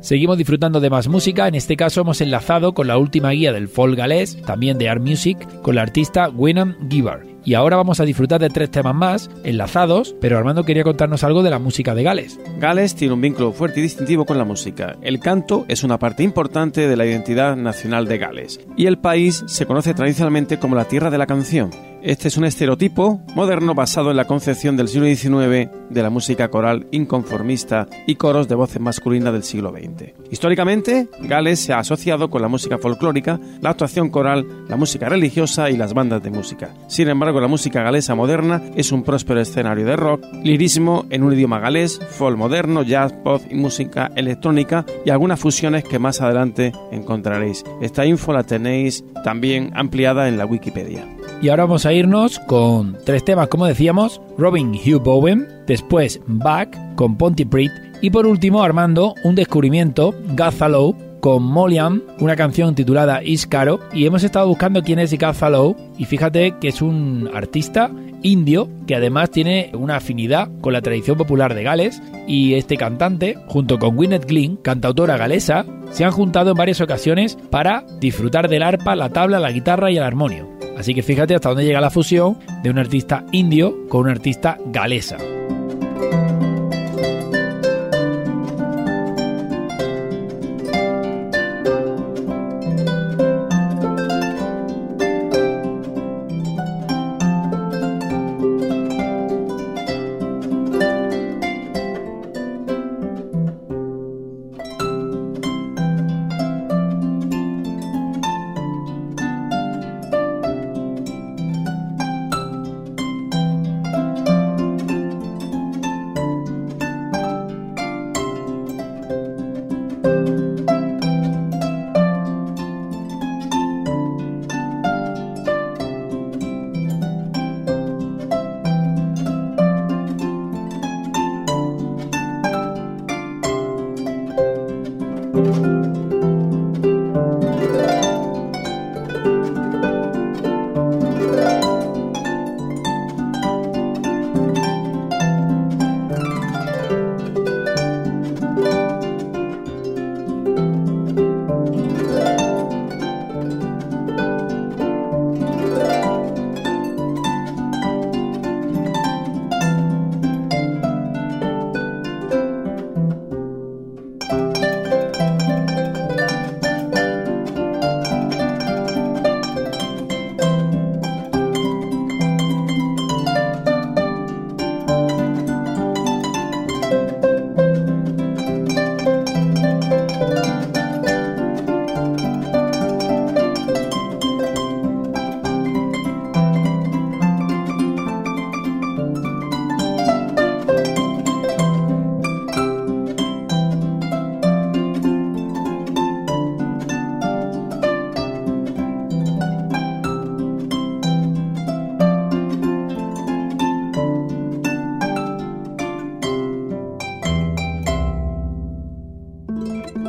Seguimos 0.00 0.38
disfrutando 0.38 0.78
de 0.78 0.88
más 0.88 1.08
música, 1.08 1.48
en 1.48 1.56
este 1.56 1.76
caso 1.76 2.02
hemos 2.02 2.20
enlazado 2.20 2.74
con 2.74 2.86
la 2.86 2.96
última 2.96 3.30
guía 3.30 3.52
del 3.52 3.66
folk 3.66 3.96
galés, 3.96 4.40
también 4.42 4.78
de 4.78 4.88
Art 4.88 5.02
Music, 5.02 5.36
con 5.62 5.74
la 5.74 5.82
artista 5.82 6.28
Wynnum 6.28 6.76
Giver. 6.88 7.26
Y 7.48 7.54
ahora 7.54 7.78
vamos 7.78 7.98
a 7.98 8.04
disfrutar 8.04 8.42
de 8.42 8.50
tres 8.50 8.70
temas 8.70 8.94
más, 8.94 9.30
enlazados, 9.42 10.14
pero 10.20 10.36
Armando 10.36 10.64
quería 10.64 10.84
contarnos 10.84 11.24
algo 11.24 11.42
de 11.42 11.48
la 11.48 11.58
música 11.58 11.94
de 11.94 12.02
Gales. 12.02 12.38
Gales 12.58 12.94
tiene 12.94 13.14
un 13.14 13.22
vínculo 13.22 13.54
fuerte 13.54 13.80
y 13.80 13.84
distintivo 13.84 14.26
con 14.26 14.36
la 14.36 14.44
música. 14.44 14.98
El 15.00 15.18
canto 15.18 15.64
es 15.66 15.82
una 15.82 15.98
parte 15.98 16.22
importante 16.22 16.86
de 16.86 16.94
la 16.94 17.06
identidad 17.06 17.56
nacional 17.56 18.06
de 18.06 18.18
Gales, 18.18 18.60
y 18.76 18.84
el 18.84 18.98
país 18.98 19.44
se 19.46 19.64
conoce 19.64 19.94
tradicionalmente 19.94 20.58
como 20.58 20.76
la 20.76 20.84
tierra 20.84 21.08
de 21.08 21.16
la 21.16 21.24
canción. 21.24 21.70
Este 22.02 22.28
es 22.28 22.36
un 22.36 22.44
estereotipo 22.44 23.22
moderno 23.34 23.74
basado 23.74 24.10
en 24.10 24.18
la 24.18 24.26
concepción 24.26 24.76
del 24.76 24.88
siglo 24.88 25.06
XIX 25.06 25.70
de 25.88 26.02
la 26.02 26.10
música 26.10 26.48
coral 26.48 26.86
inconformista 26.90 27.88
y 28.06 28.16
coros 28.16 28.46
de 28.48 28.56
voces 28.56 28.82
masculinas 28.82 29.32
del 29.32 29.42
siglo 29.42 29.72
XX. 29.72 30.12
Históricamente, 30.30 31.08
Gales 31.20 31.60
se 31.60 31.72
ha 31.72 31.78
asociado 31.78 32.28
con 32.30 32.42
la 32.42 32.48
música 32.48 32.78
folclórica, 32.78 33.40
la 33.60 33.70
actuación 33.70 34.10
coral, 34.10 34.46
la 34.68 34.76
música 34.76 35.08
religiosa 35.08 35.70
y 35.70 35.76
las 35.76 35.94
bandas 35.94 36.22
de 36.22 36.30
música. 36.30 36.74
Sin 36.86 37.08
embargo, 37.08 37.40
la 37.40 37.48
música 37.48 37.82
galesa 37.82 38.14
moderna 38.14 38.62
es 38.76 38.92
un 38.92 39.02
próspero 39.02 39.40
escenario 39.40 39.86
de 39.86 39.96
rock, 39.96 40.24
lirismo 40.42 41.06
en 41.10 41.22
un 41.22 41.32
idioma 41.32 41.60
galés, 41.60 41.98
folk 42.10 42.36
moderno, 42.36 42.82
jazz, 42.82 43.12
pop 43.12 43.42
y 43.50 43.54
música 43.54 44.10
electrónica 44.16 44.84
y 45.04 45.10
algunas 45.10 45.40
fusiones 45.40 45.84
que 45.84 45.98
más 45.98 46.20
adelante 46.20 46.72
encontraréis. 46.92 47.64
Esta 47.80 48.04
info 48.04 48.32
la 48.32 48.44
tenéis 48.44 49.04
también 49.24 49.70
ampliada 49.74 50.28
en 50.28 50.38
la 50.38 50.46
Wikipedia. 50.46 51.06
Y 51.40 51.50
ahora 51.50 51.64
vamos 51.64 51.86
a 51.86 51.92
irnos 51.92 52.40
con 52.40 52.96
tres 53.04 53.24
temas, 53.24 53.48
como 53.48 53.66
decíamos, 53.66 54.20
Robin 54.36 54.72
Hugh 54.72 55.00
Bowen, 55.02 55.46
después 55.66 56.20
Back 56.26 56.76
con 56.96 57.16
Pontypridd 57.16 57.70
y 58.00 58.10
por 58.10 58.26
último 58.26 58.62
Armando, 58.62 59.14
un 59.24 59.34
descubrimiento, 59.34 60.14
Gazalow 60.34 60.96
con 61.20 61.42
Moliam, 61.42 62.02
una 62.20 62.36
canción 62.36 62.74
titulada 62.74 63.22
Iscaro 63.22 63.80
y 63.92 64.06
hemos 64.06 64.22
estado 64.22 64.46
buscando 64.46 64.82
quién 64.82 64.98
es 64.98 65.12
Gazalow 65.12 65.76
y 65.98 66.04
fíjate 66.04 66.54
que 66.60 66.68
es 66.68 66.80
un 66.80 67.30
artista 67.34 67.90
indio 68.22 68.68
que 68.86 68.94
además 68.94 69.30
tiene 69.30 69.70
una 69.74 69.96
afinidad 69.96 70.48
con 70.60 70.72
la 70.72 70.82
tradición 70.82 71.16
popular 71.16 71.54
de 71.54 71.62
Gales 71.62 72.02
y 72.26 72.54
este 72.54 72.76
cantante, 72.76 73.36
junto 73.46 73.78
con 73.78 73.96
Gwyneth 73.96 74.26
Glynn, 74.26 74.56
cantautora 74.56 75.16
galesa, 75.16 75.64
se 75.90 76.04
han 76.04 76.12
juntado 76.12 76.50
en 76.50 76.56
varias 76.56 76.80
ocasiones 76.80 77.38
para 77.50 77.84
disfrutar 78.00 78.48
del 78.48 78.62
arpa, 78.62 78.96
la 78.96 79.10
tabla, 79.10 79.40
la 79.40 79.52
guitarra 79.52 79.90
y 79.90 79.96
el 79.96 80.02
armonio. 80.02 80.48
Así 80.76 80.94
que 80.94 81.02
fíjate 81.02 81.34
hasta 81.34 81.48
dónde 81.48 81.64
llega 81.64 81.80
la 81.80 81.90
fusión 81.90 82.38
de 82.62 82.70
un 82.70 82.78
artista 82.78 83.24
indio 83.32 83.88
con 83.88 84.02
un 84.02 84.10
artista 84.10 84.58
galesa. 84.66 85.16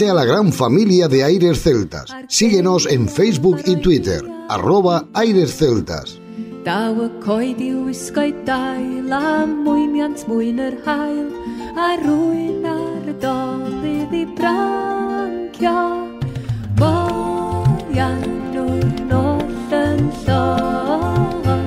Únete 0.00 0.12
a 0.12 0.14
la 0.14 0.24
gran 0.24 0.50
familia 0.50 1.08
de 1.08 1.22
Aires 1.24 1.62
Celtas. 1.62 2.16
Síguenos 2.26 2.86
en 2.86 3.06
Facebook 3.06 3.60
y 3.66 3.76
Twitter, 3.76 4.22
arroba 4.48 5.06
Aires 5.12 5.54
Celtas. 5.58 6.18
Daw 6.64 7.04
y 7.04 7.10
coed 7.20 7.60
i 7.60 7.74
wisgo'i 7.74 8.32
dail 8.48 9.12
a 9.12 9.44
mwyniant 9.44 10.24
mwyn 10.24 10.56
yr 10.56 10.78
hael 10.86 11.28
a 11.76 11.90
rwy'n 12.00 12.64
ar 12.64 13.10
y 13.12 13.14
dolydd 13.20 14.14
i 14.16 14.24
brancio 14.40 15.76
Moian 16.80 18.24
nhw'n 18.56 19.12
oll 19.20 19.76
yn 19.82 20.08
lloi 20.24 21.60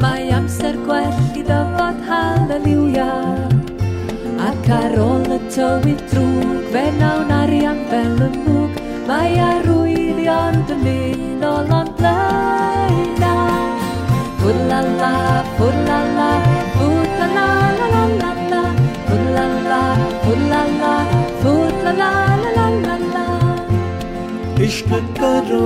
Mae 0.00 0.32
amser 0.40 0.80
gwell 0.88 1.20
i 1.36 1.44
ddyfod 1.44 2.00
hallelujah 2.08 3.44
Ac 4.48 4.72
ar 4.72 4.96
ôl 5.04 5.34
y 5.36 5.42
tywyd 5.52 6.06
drwg 6.14 6.72
fe 6.72 6.88
nawn 6.96 7.37
arian 7.97 7.97
fel 7.97 8.19
y 8.21 8.29
mwg 8.45 8.81
Mae 9.07 9.39
arwyddion 9.41 10.59
dymunol 10.67 11.71
ond 11.79 11.91
blaena 11.97 13.33
Fwla 14.41 14.79
la, 14.99 15.11
fwla 15.57 15.99
la, 16.17 16.29
fwla 16.77 17.27
la 17.35 17.47
la 17.79 17.87
la 17.93 18.03
la 18.21 18.31
la 18.51 18.63
Fwla 19.09 19.45
la, 19.69 19.81
fwla 20.23 20.61
la, 20.81 20.93
fwla 21.41 21.93
la 22.01 22.13
la 22.43 22.51
la 22.57 22.69
la 22.85 22.97
la 23.13 23.27
इश्क 24.63 24.91
करो 25.17 25.65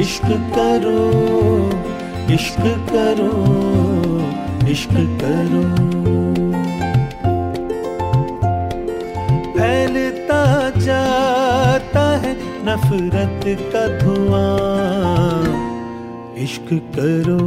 इश्क 0.00 0.28
करो 0.54 1.02
इश्क 2.34 2.64
करो 2.92 3.32
इश्क 4.72 4.94
करो 5.22 6.31
जाता 10.83 12.17
है 12.17 12.33
नफरत 12.65 13.43
का 13.75 13.83
धुआँ। 13.99 15.43
इश्क 16.37 16.69
करो। 16.95 17.39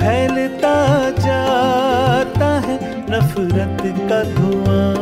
फैलता 0.00 0.76
जाता 1.10 2.48
है 2.60 2.76
नफरत 3.10 3.82
का 4.10 4.20
धुआँ। 4.36 4.96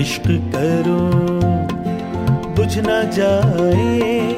इश्क 0.00 0.26
करो। 0.54 1.02
बुझ 2.56 2.78
ना 2.78 3.02
जाए 3.02 4.36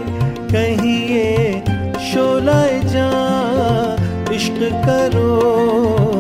कहीं 0.53 1.01
ये 1.09 1.63
शोलाए 2.13 2.81
जा। 2.85 3.09
इश्क 4.33 4.61
करो। 4.87 6.16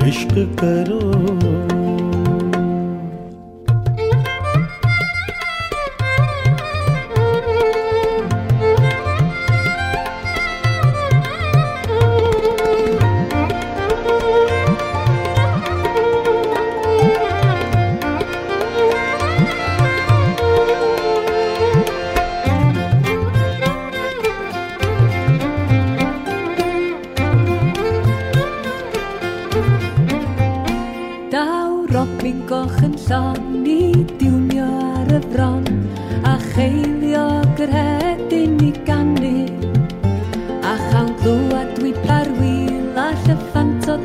इश्क 0.08 0.36
करो। 0.60 1.83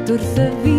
Dur 0.08 0.20
să 0.34 0.52
vii 0.62 0.77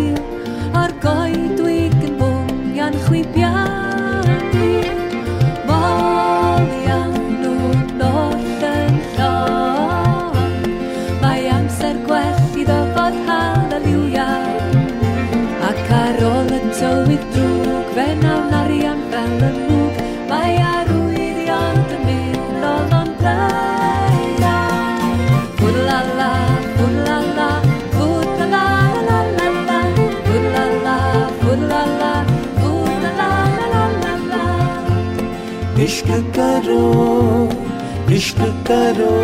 करो, 36.70 38.14
इश्क 38.14 38.38
करो 38.68 39.14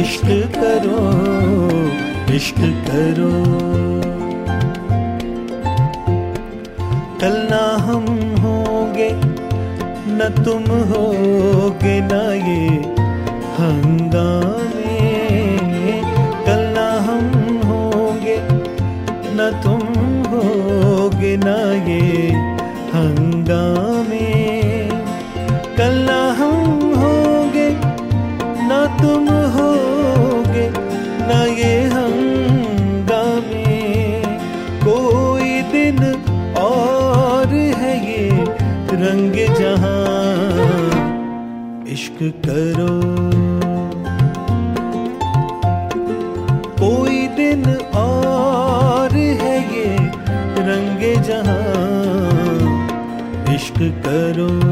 इश्क 0.00 0.26
करो 0.54 1.00
इश्क 2.34 2.60
करो। 2.86 3.32
कल 7.20 7.36
ना 7.50 7.64
हम 7.86 8.06
होंगे, 8.42 9.10
न 10.08 10.28
तुम 10.44 10.64
होगे, 10.90 12.00
ना 12.00 12.22
ये 12.48 12.83
करो। 42.44 42.94
कोई 46.80 47.26
दिन 47.36 47.64
और 47.96 49.16
है 49.42 49.56
ये 49.74 49.96
रंगे 50.68 51.14
जहाँ 51.28 51.62
इश्क 53.54 53.78
करो। 54.06 54.63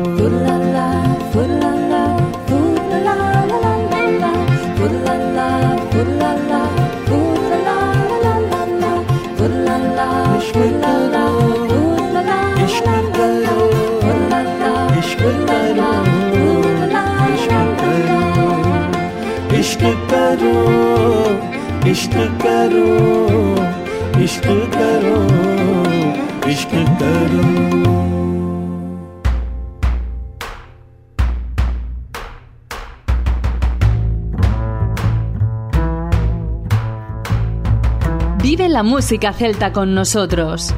Vive 38.42 38.68
la 38.68 38.82
música 38.82 39.32
celta 39.32 39.72
con 39.72 39.94
nosotros. 39.94 40.74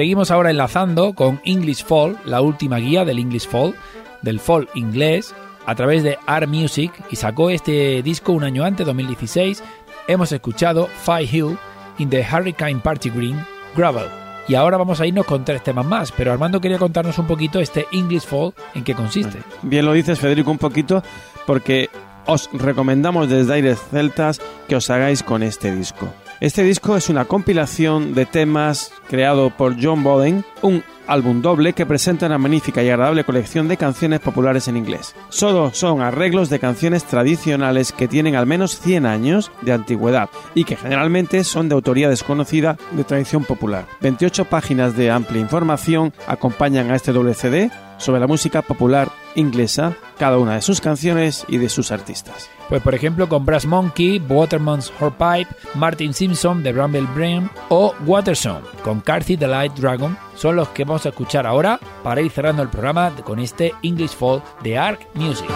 seguimos 0.00 0.30
ahora 0.30 0.48
enlazando 0.48 1.12
con 1.12 1.42
English 1.44 1.84
Fall, 1.84 2.16
la 2.24 2.40
última 2.40 2.78
guía 2.78 3.04
del 3.04 3.18
English 3.18 3.46
Fall, 3.46 3.74
del 4.22 4.40
Fall 4.40 4.66
inglés, 4.72 5.34
a 5.66 5.74
través 5.74 6.02
de 6.02 6.16
Art 6.24 6.48
Music 6.48 6.90
y 7.10 7.16
sacó 7.16 7.50
este 7.50 8.02
disco 8.02 8.32
un 8.32 8.44
año 8.44 8.64
antes, 8.64 8.86
2016. 8.86 9.62
Hemos 10.08 10.32
escuchado 10.32 10.88
Five 11.04 11.28
Hill 11.30 11.58
in 11.98 12.08
the 12.08 12.26
Hurricane 12.26 12.80
Party 12.80 13.10
Green 13.10 13.44
Gravel. 13.76 14.06
Y 14.48 14.54
ahora 14.54 14.78
vamos 14.78 15.02
a 15.02 15.06
irnos 15.06 15.26
con 15.26 15.44
tres 15.44 15.62
temas 15.62 15.84
más, 15.84 16.12
pero 16.12 16.32
Armando 16.32 16.62
quería 16.62 16.78
contarnos 16.78 17.18
un 17.18 17.26
poquito 17.26 17.60
este 17.60 17.86
English 17.92 18.24
Fall, 18.24 18.54
en 18.74 18.84
qué 18.84 18.94
consiste. 18.94 19.36
Bien 19.60 19.84
lo 19.84 19.92
dices, 19.92 20.18
Federico, 20.18 20.50
un 20.50 20.56
poquito, 20.56 21.02
porque 21.44 21.90
os 22.24 22.48
recomendamos 22.54 23.28
desde 23.28 23.52
Aires 23.52 23.78
Celtas 23.90 24.40
que 24.66 24.76
os 24.76 24.88
hagáis 24.88 25.22
con 25.22 25.42
este 25.42 25.76
disco. 25.76 26.08
Este 26.40 26.62
disco 26.62 26.96
es 26.96 27.10
una 27.10 27.26
compilación 27.26 28.14
de 28.14 28.24
temas 28.24 28.92
creado 29.08 29.50
por 29.50 29.76
John 29.78 30.02
Boden, 30.02 30.42
un 30.62 30.82
álbum 31.06 31.42
doble 31.42 31.74
que 31.74 31.84
presenta 31.84 32.24
una 32.24 32.38
magnífica 32.38 32.82
y 32.82 32.88
agradable 32.88 33.24
colección 33.24 33.68
de 33.68 33.76
canciones 33.76 34.20
populares 34.20 34.66
en 34.66 34.78
inglés. 34.78 35.14
Solo 35.28 35.74
son 35.74 36.00
arreglos 36.00 36.48
de 36.48 36.58
canciones 36.58 37.04
tradicionales 37.04 37.92
que 37.92 38.08
tienen 38.08 38.36
al 38.36 38.46
menos 38.46 38.80
100 38.80 39.04
años 39.04 39.52
de 39.60 39.72
antigüedad 39.72 40.30
y 40.54 40.64
que 40.64 40.76
generalmente 40.76 41.44
son 41.44 41.68
de 41.68 41.74
autoría 41.74 42.08
desconocida 42.08 42.78
de 42.92 43.04
tradición 43.04 43.44
popular. 43.44 43.84
28 44.00 44.46
páginas 44.46 44.96
de 44.96 45.10
amplia 45.10 45.42
información 45.42 46.14
acompañan 46.26 46.90
a 46.90 46.96
este 46.96 47.12
doble 47.12 47.34
CD 47.34 47.70
sobre 47.98 48.20
la 48.20 48.26
música 48.26 48.62
popular 48.62 49.10
inglesa, 49.34 49.94
cada 50.18 50.38
una 50.38 50.54
de 50.54 50.62
sus 50.62 50.80
canciones 50.80 51.44
y 51.48 51.58
de 51.58 51.68
sus 51.68 51.92
artistas. 51.92 52.48
Pues 52.70 52.82
por 52.82 52.94
ejemplo 52.94 53.28
con 53.28 53.44
Brass 53.44 53.66
Monkey, 53.66 54.22
Waterman's 54.28 54.92
Horpipe, 55.00 55.48
Martin 55.74 56.14
Simpson 56.14 56.62
de 56.62 56.72
Bramble 56.72 57.06
Brain 57.16 57.50
o 57.68 57.92
Watersong 58.06 58.62
con 58.84 59.00
Carthy 59.00 59.36
the 59.36 59.48
Light 59.48 59.72
Dragon 59.74 60.16
son 60.36 60.54
los 60.54 60.68
que 60.68 60.84
vamos 60.84 61.04
a 61.04 61.08
escuchar 61.08 61.48
ahora 61.48 61.80
para 62.04 62.20
ir 62.20 62.30
cerrando 62.30 62.62
el 62.62 62.68
programa 62.68 63.12
con 63.24 63.40
este 63.40 63.74
English 63.82 64.16
Fall 64.16 64.40
de 64.62 64.78
Arc 64.78 65.00
Music. 65.14 65.50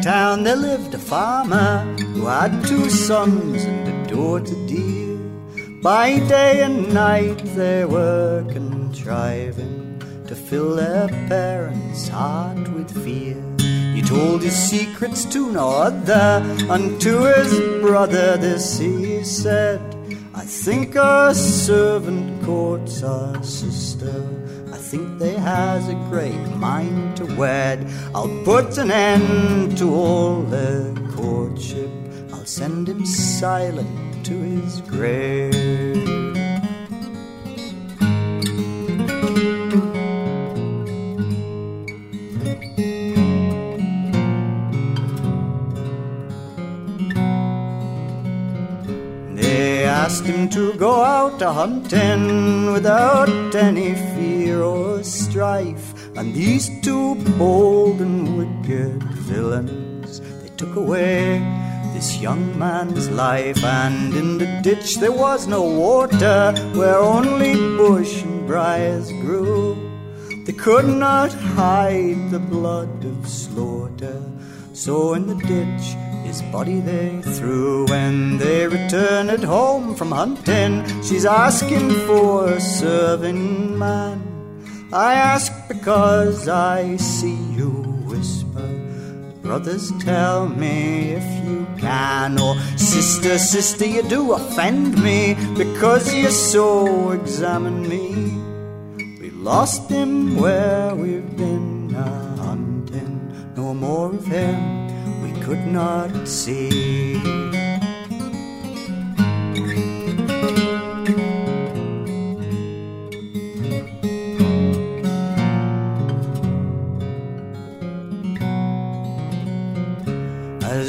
Town 0.05 0.43
there 0.43 0.55
lived 0.55 0.93
a 0.93 0.99
farmer 0.99 1.79
who 2.13 2.27
had 2.27 2.63
two 2.67 2.91
sons 2.91 3.63
and 3.63 3.87
a 3.87 4.07
daughter 4.07 4.53
dear. 4.67 5.04
By 5.85 6.17
day 6.17 6.63
and 6.63 6.91
night 6.95 7.37
they 7.53 7.85
were 7.85 8.43
contriving 8.49 10.01
to 10.25 10.35
fill 10.35 10.77
their 10.77 11.07
parents' 11.29 12.07
heart 12.07 12.67
with 12.69 12.89
fear. 13.03 13.39
He 13.93 14.01
told 14.01 14.41
his 14.41 14.57
secrets 14.57 15.25
to 15.25 15.51
no 15.51 15.69
other, 15.69 16.41
and 16.73 16.99
to 17.01 17.25
his 17.35 17.53
brother 17.83 18.35
this 18.35 18.79
he 18.79 19.23
said. 19.23 19.79
I 20.33 20.41
think 20.41 20.95
our 20.95 21.35
servant 21.35 22.43
courts 22.43 23.03
our 23.03 23.43
sister. 23.43 24.25
I 24.73 24.77
think 24.77 25.19
they 25.19 25.35
has 25.35 25.87
a 25.87 26.01
great 26.09 26.47
mind 26.57 27.17
to 27.17 27.25
wed. 27.35 27.87
I'll 28.15 28.43
put 28.43 28.79
an 28.79 28.89
end 28.89 29.77
to 29.77 29.93
all 29.93 30.41
their 30.41 30.95
courtship. 31.11 31.91
I'll 32.33 32.47
send 32.47 32.89
him 32.89 33.05
silent 33.05 34.04
to 34.25 34.33
his 34.33 34.81
grave. 34.81 35.53
They 49.35 49.83
asked 49.83 50.25
him 50.25 50.49
to 50.49 50.73
go 50.73 51.03
out 51.03 51.39
a 51.43 51.51
hunting 51.51 52.71
without 52.73 53.29
any 53.53 53.93
fear 53.93 54.63
or 54.63 55.03
strife. 55.03 55.93
And 56.17 56.33
these 56.33 56.71
two 56.81 57.13
bold 57.37 58.01
and 58.01 58.35
wicked 58.39 59.03
villains, 59.03 60.19
they 60.19 60.49
took 60.57 60.75
away 60.75 61.64
this 62.05 62.17
young 62.21 62.57
man's 62.59 63.09
life. 63.09 63.63
And 63.63 64.13
in 64.13 64.37
the 64.37 64.49
ditch 64.61 64.97
there 64.97 65.11
was 65.11 65.47
no 65.47 65.61
water, 65.63 66.53
where 66.73 66.97
only 66.97 67.53
bush 67.77 68.21
and 68.23 68.45
briars 68.47 69.11
grew. 69.23 69.75
They 70.45 70.53
could 70.53 70.85
not 70.85 71.33
hide 71.33 72.29
the 72.29 72.39
blood 72.39 73.03
of 73.05 73.27
slaughter. 73.27 74.21
So 74.73 75.13
in 75.13 75.25
the 75.27 75.39
ditch 75.51 75.85
his 76.27 76.41
body 76.55 76.79
they 76.79 77.21
threw. 77.21 77.85
When 77.87 78.37
they 78.37 78.67
returned 78.67 79.43
home 79.43 79.95
from 79.95 80.11
hunting, 80.11 80.73
she's 81.01 81.25
asking 81.25 81.89
for 82.07 82.49
a 82.49 82.61
serving 82.61 83.79
man. 83.79 84.21
I 84.93 85.15
ask 85.15 85.51
because 85.67 86.47
I 86.47 86.97
see 86.97 87.39
you. 87.59 87.84
Brothers, 89.45 89.91
tell 89.99 90.49
me 90.49 91.11
if 91.11 91.45
you 91.45 91.67
can. 91.77 92.39
Or 92.39 92.57
sister, 92.77 93.37
sister, 93.37 93.85
you 93.85 94.01
do 94.01 94.33
offend 94.33 95.01
me 95.03 95.35
because 95.55 96.11
you 96.11 96.31
so 96.31 97.11
examine 97.11 97.87
me. 97.87 98.07
We 99.21 99.29
lost 99.29 99.87
him 99.87 100.35
where 100.35 100.95
we've 100.95 101.37
been 101.37 101.93
a 101.95 102.41
hunting. 102.41 103.53
No 103.55 103.75
more 103.75 104.15
of 104.15 104.25
him 104.25 105.21
we 105.21 105.39
could 105.41 105.67
not 105.67 106.27
see. 106.27 107.54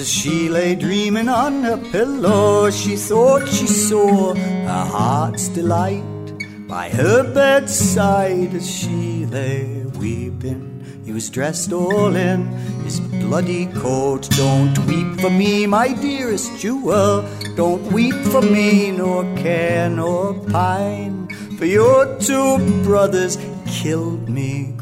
As 0.06 0.12
she 0.12 0.48
lay 0.48 0.76
dreaming 0.76 1.28
on 1.28 1.64
her 1.64 1.76
pillow, 1.90 2.70
she 2.70 2.94
thought 2.94 3.48
she 3.48 3.66
saw 3.66 4.36
her 4.36 4.84
heart's 4.84 5.48
delight 5.48 6.38
by 6.68 6.90
her 6.90 7.24
bedside 7.34 8.54
as 8.54 8.70
she 8.70 9.26
lay 9.26 9.82
weeping. 9.98 11.02
He 11.04 11.12
was 11.12 11.28
dressed 11.28 11.72
all 11.72 12.14
in 12.14 12.46
his 12.84 13.00
bloody 13.00 13.66
coat. 13.66 14.30
Don't 14.36 14.78
weep 14.86 15.20
for 15.20 15.28
me, 15.28 15.66
my 15.66 15.92
dearest 15.92 16.56
jewel. 16.56 17.28
Don't 17.56 17.82
weep 17.90 18.14
for 18.30 18.42
me, 18.42 18.92
nor 18.92 19.24
care 19.34 19.90
nor 19.90 20.34
pine. 20.34 21.26
For 21.58 21.64
your 21.64 22.16
two 22.20 22.58
brothers 22.84 23.38
killed 23.66 24.28
me. 24.28 24.75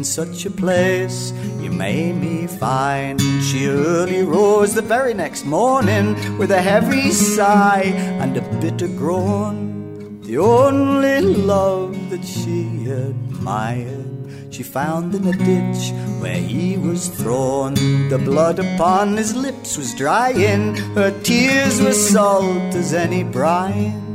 In 0.00 0.04
such 0.04 0.46
a 0.46 0.50
place 0.50 1.30
you 1.60 1.70
made 1.70 2.14
me 2.14 2.46
find. 2.46 3.20
She 3.42 3.66
early 3.66 4.22
rose 4.22 4.72
the 4.72 4.80
very 4.80 5.12
next 5.12 5.44
morning 5.44 6.16
with 6.38 6.52
a 6.52 6.62
heavy 6.62 7.10
sigh 7.10 7.92
and 8.22 8.34
a 8.34 8.40
bitter 8.62 8.88
groan. 8.88 10.22
The 10.22 10.38
only 10.38 11.20
love 11.20 11.98
that 12.08 12.24
she 12.24 12.86
admired 12.88 14.06
she 14.50 14.62
found 14.62 15.14
in 15.14 15.26
a 15.26 15.32
ditch 15.32 15.92
where 16.22 16.42
he 16.54 16.78
was 16.78 17.08
thrown. 17.08 17.74
The 18.08 18.22
blood 18.24 18.58
upon 18.58 19.18
his 19.18 19.36
lips 19.36 19.76
was 19.76 19.94
drying, 19.94 20.76
her 20.94 21.10
tears 21.20 21.78
were 21.82 21.92
salt 21.92 22.74
as 22.74 22.94
any 22.94 23.22
brine. 23.22 24.09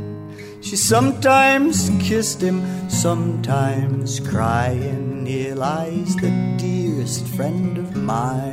She 0.66 0.74
sometimes 0.74 1.92
kissed 2.00 2.42
him, 2.42 2.60
sometimes 2.90 4.18
crying. 4.18 5.24
Here 5.24 5.54
lies 5.54 6.16
the 6.16 6.32
dearest 6.58 7.24
friend 7.28 7.78
of 7.78 7.94
mine. 7.94 8.52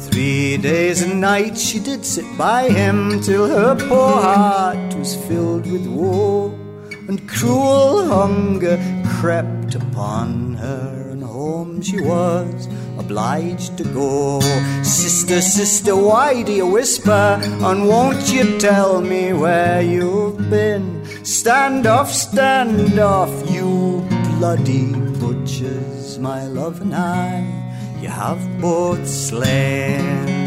Three 0.00 0.56
days 0.56 1.02
and 1.02 1.20
nights 1.20 1.60
she 1.62 1.78
did 1.78 2.04
sit 2.04 2.26
by 2.36 2.70
him 2.70 3.20
till 3.20 3.46
her 3.46 3.76
poor 3.76 4.20
heart 4.20 4.94
was 4.94 5.14
filled 5.14 5.70
with 5.70 5.86
woe, 5.86 6.59
and 7.10 7.28
cruel 7.28 8.06
hunger 8.06 8.78
crept 9.04 9.74
upon 9.74 10.54
her, 10.54 11.08
and 11.10 11.24
home 11.24 11.82
she 11.82 12.00
was 12.00 12.68
obliged 12.98 13.76
to 13.76 13.82
go. 13.82 14.38
Sister, 14.84 15.40
sister, 15.40 15.96
why 15.96 16.44
do 16.44 16.52
you 16.52 16.66
whisper? 16.66 17.40
And 17.68 17.88
won't 17.88 18.32
you 18.32 18.60
tell 18.60 19.00
me 19.00 19.32
where 19.32 19.82
you've 19.82 20.38
been? 20.50 21.04
Stand 21.24 21.88
off, 21.88 22.12
stand 22.12 23.00
off, 23.00 23.32
you 23.50 24.06
bloody 24.38 24.92
butchers, 25.18 26.16
my 26.20 26.46
love 26.46 26.80
and 26.80 26.94
I 26.94 27.60
you 28.00 28.08
have 28.08 28.40
both 28.60 29.06
slain. 29.06 30.39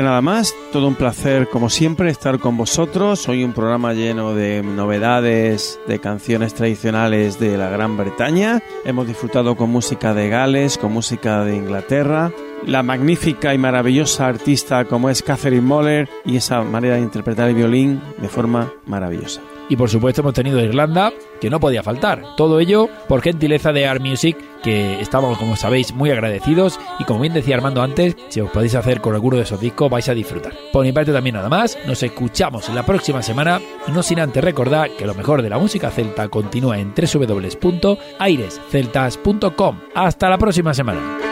Nada 0.00 0.22
más, 0.22 0.54
todo 0.72 0.88
un 0.88 0.94
placer 0.94 1.48
como 1.48 1.68
siempre 1.68 2.08
estar 2.08 2.38
con 2.38 2.56
vosotros. 2.56 3.28
Hoy 3.28 3.44
un 3.44 3.52
programa 3.52 3.92
lleno 3.92 4.34
de 4.34 4.62
novedades, 4.62 5.78
de 5.86 5.98
canciones 5.98 6.54
tradicionales 6.54 7.38
de 7.38 7.58
la 7.58 7.68
Gran 7.68 7.98
Bretaña. 7.98 8.62
Hemos 8.86 9.06
disfrutado 9.06 9.56
con 9.56 9.68
música 9.68 10.14
de 10.14 10.30
Gales, 10.30 10.78
con 10.78 10.92
música 10.92 11.44
de 11.44 11.56
Inglaterra, 11.56 12.32
la 12.64 12.82
magnífica 12.82 13.52
y 13.52 13.58
maravillosa 13.58 14.28
artista 14.28 14.86
como 14.86 15.10
es 15.10 15.22
Catherine 15.22 15.60
Moller 15.60 16.08
y 16.24 16.36
esa 16.36 16.62
manera 16.62 16.94
de 16.94 17.02
interpretar 17.02 17.50
el 17.50 17.56
violín 17.56 18.00
de 18.18 18.28
forma 18.28 18.72
maravillosa. 18.86 19.42
Y 19.68 19.76
por 19.76 19.90
supuesto 19.90 20.22
hemos 20.22 20.34
tenido 20.34 20.60
Irlanda, 20.60 21.12
que 21.42 21.50
no 21.50 21.58
podía 21.58 21.82
faltar. 21.82 22.22
Todo 22.36 22.60
ello 22.60 22.88
por 23.08 23.20
gentileza 23.20 23.72
de 23.72 23.88
Art 23.88 24.00
Music, 24.00 24.36
que 24.62 25.00
estamos, 25.00 25.36
como 25.38 25.56
sabéis, 25.56 25.92
muy 25.92 26.12
agradecidos. 26.12 26.78
Y 27.00 27.04
como 27.04 27.18
bien 27.18 27.34
decía 27.34 27.56
Armando 27.56 27.82
antes, 27.82 28.16
si 28.28 28.40
os 28.40 28.48
podéis 28.48 28.76
hacer 28.76 29.00
con 29.00 29.12
alguno 29.12 29.38
de 29.38 29.42
esos 29.42 29.60
discos, 29.60 29.90
vais 29.90 30.08
a 30.08 30.14
disfrutar. 30.14 30.52
Por 30.72 30.84
mi 30.84 30.92
parte 30.92 31.12
también 31.12 31.34
nada 31.34 31.48
más, 31.48 31.76
nos 31.84 32.00
escuchamos 32.04 32.68
la 32.68 32.86
próxima 32.86 33.22
semana. 33.22 33.60
No 33.88 34.04
sin 34.04 34.20
antes 34.20 34.44
recordar 34.44 34.92
que 34.92 35.04
lo 35.04 35.16
mejor 35.16 35.42
de 35.42 35.50
la 35.50 35.58
música 35.58 35.90
celta 35.90 36.28
continúa 36.28 36.78
en 36.78 36.94
www.airesceltas.com. 36.94 39.80
Hasta 39.96 40.30
la 40.30 40.38
próxima 40.38 40.74
semana. 40.74 41.31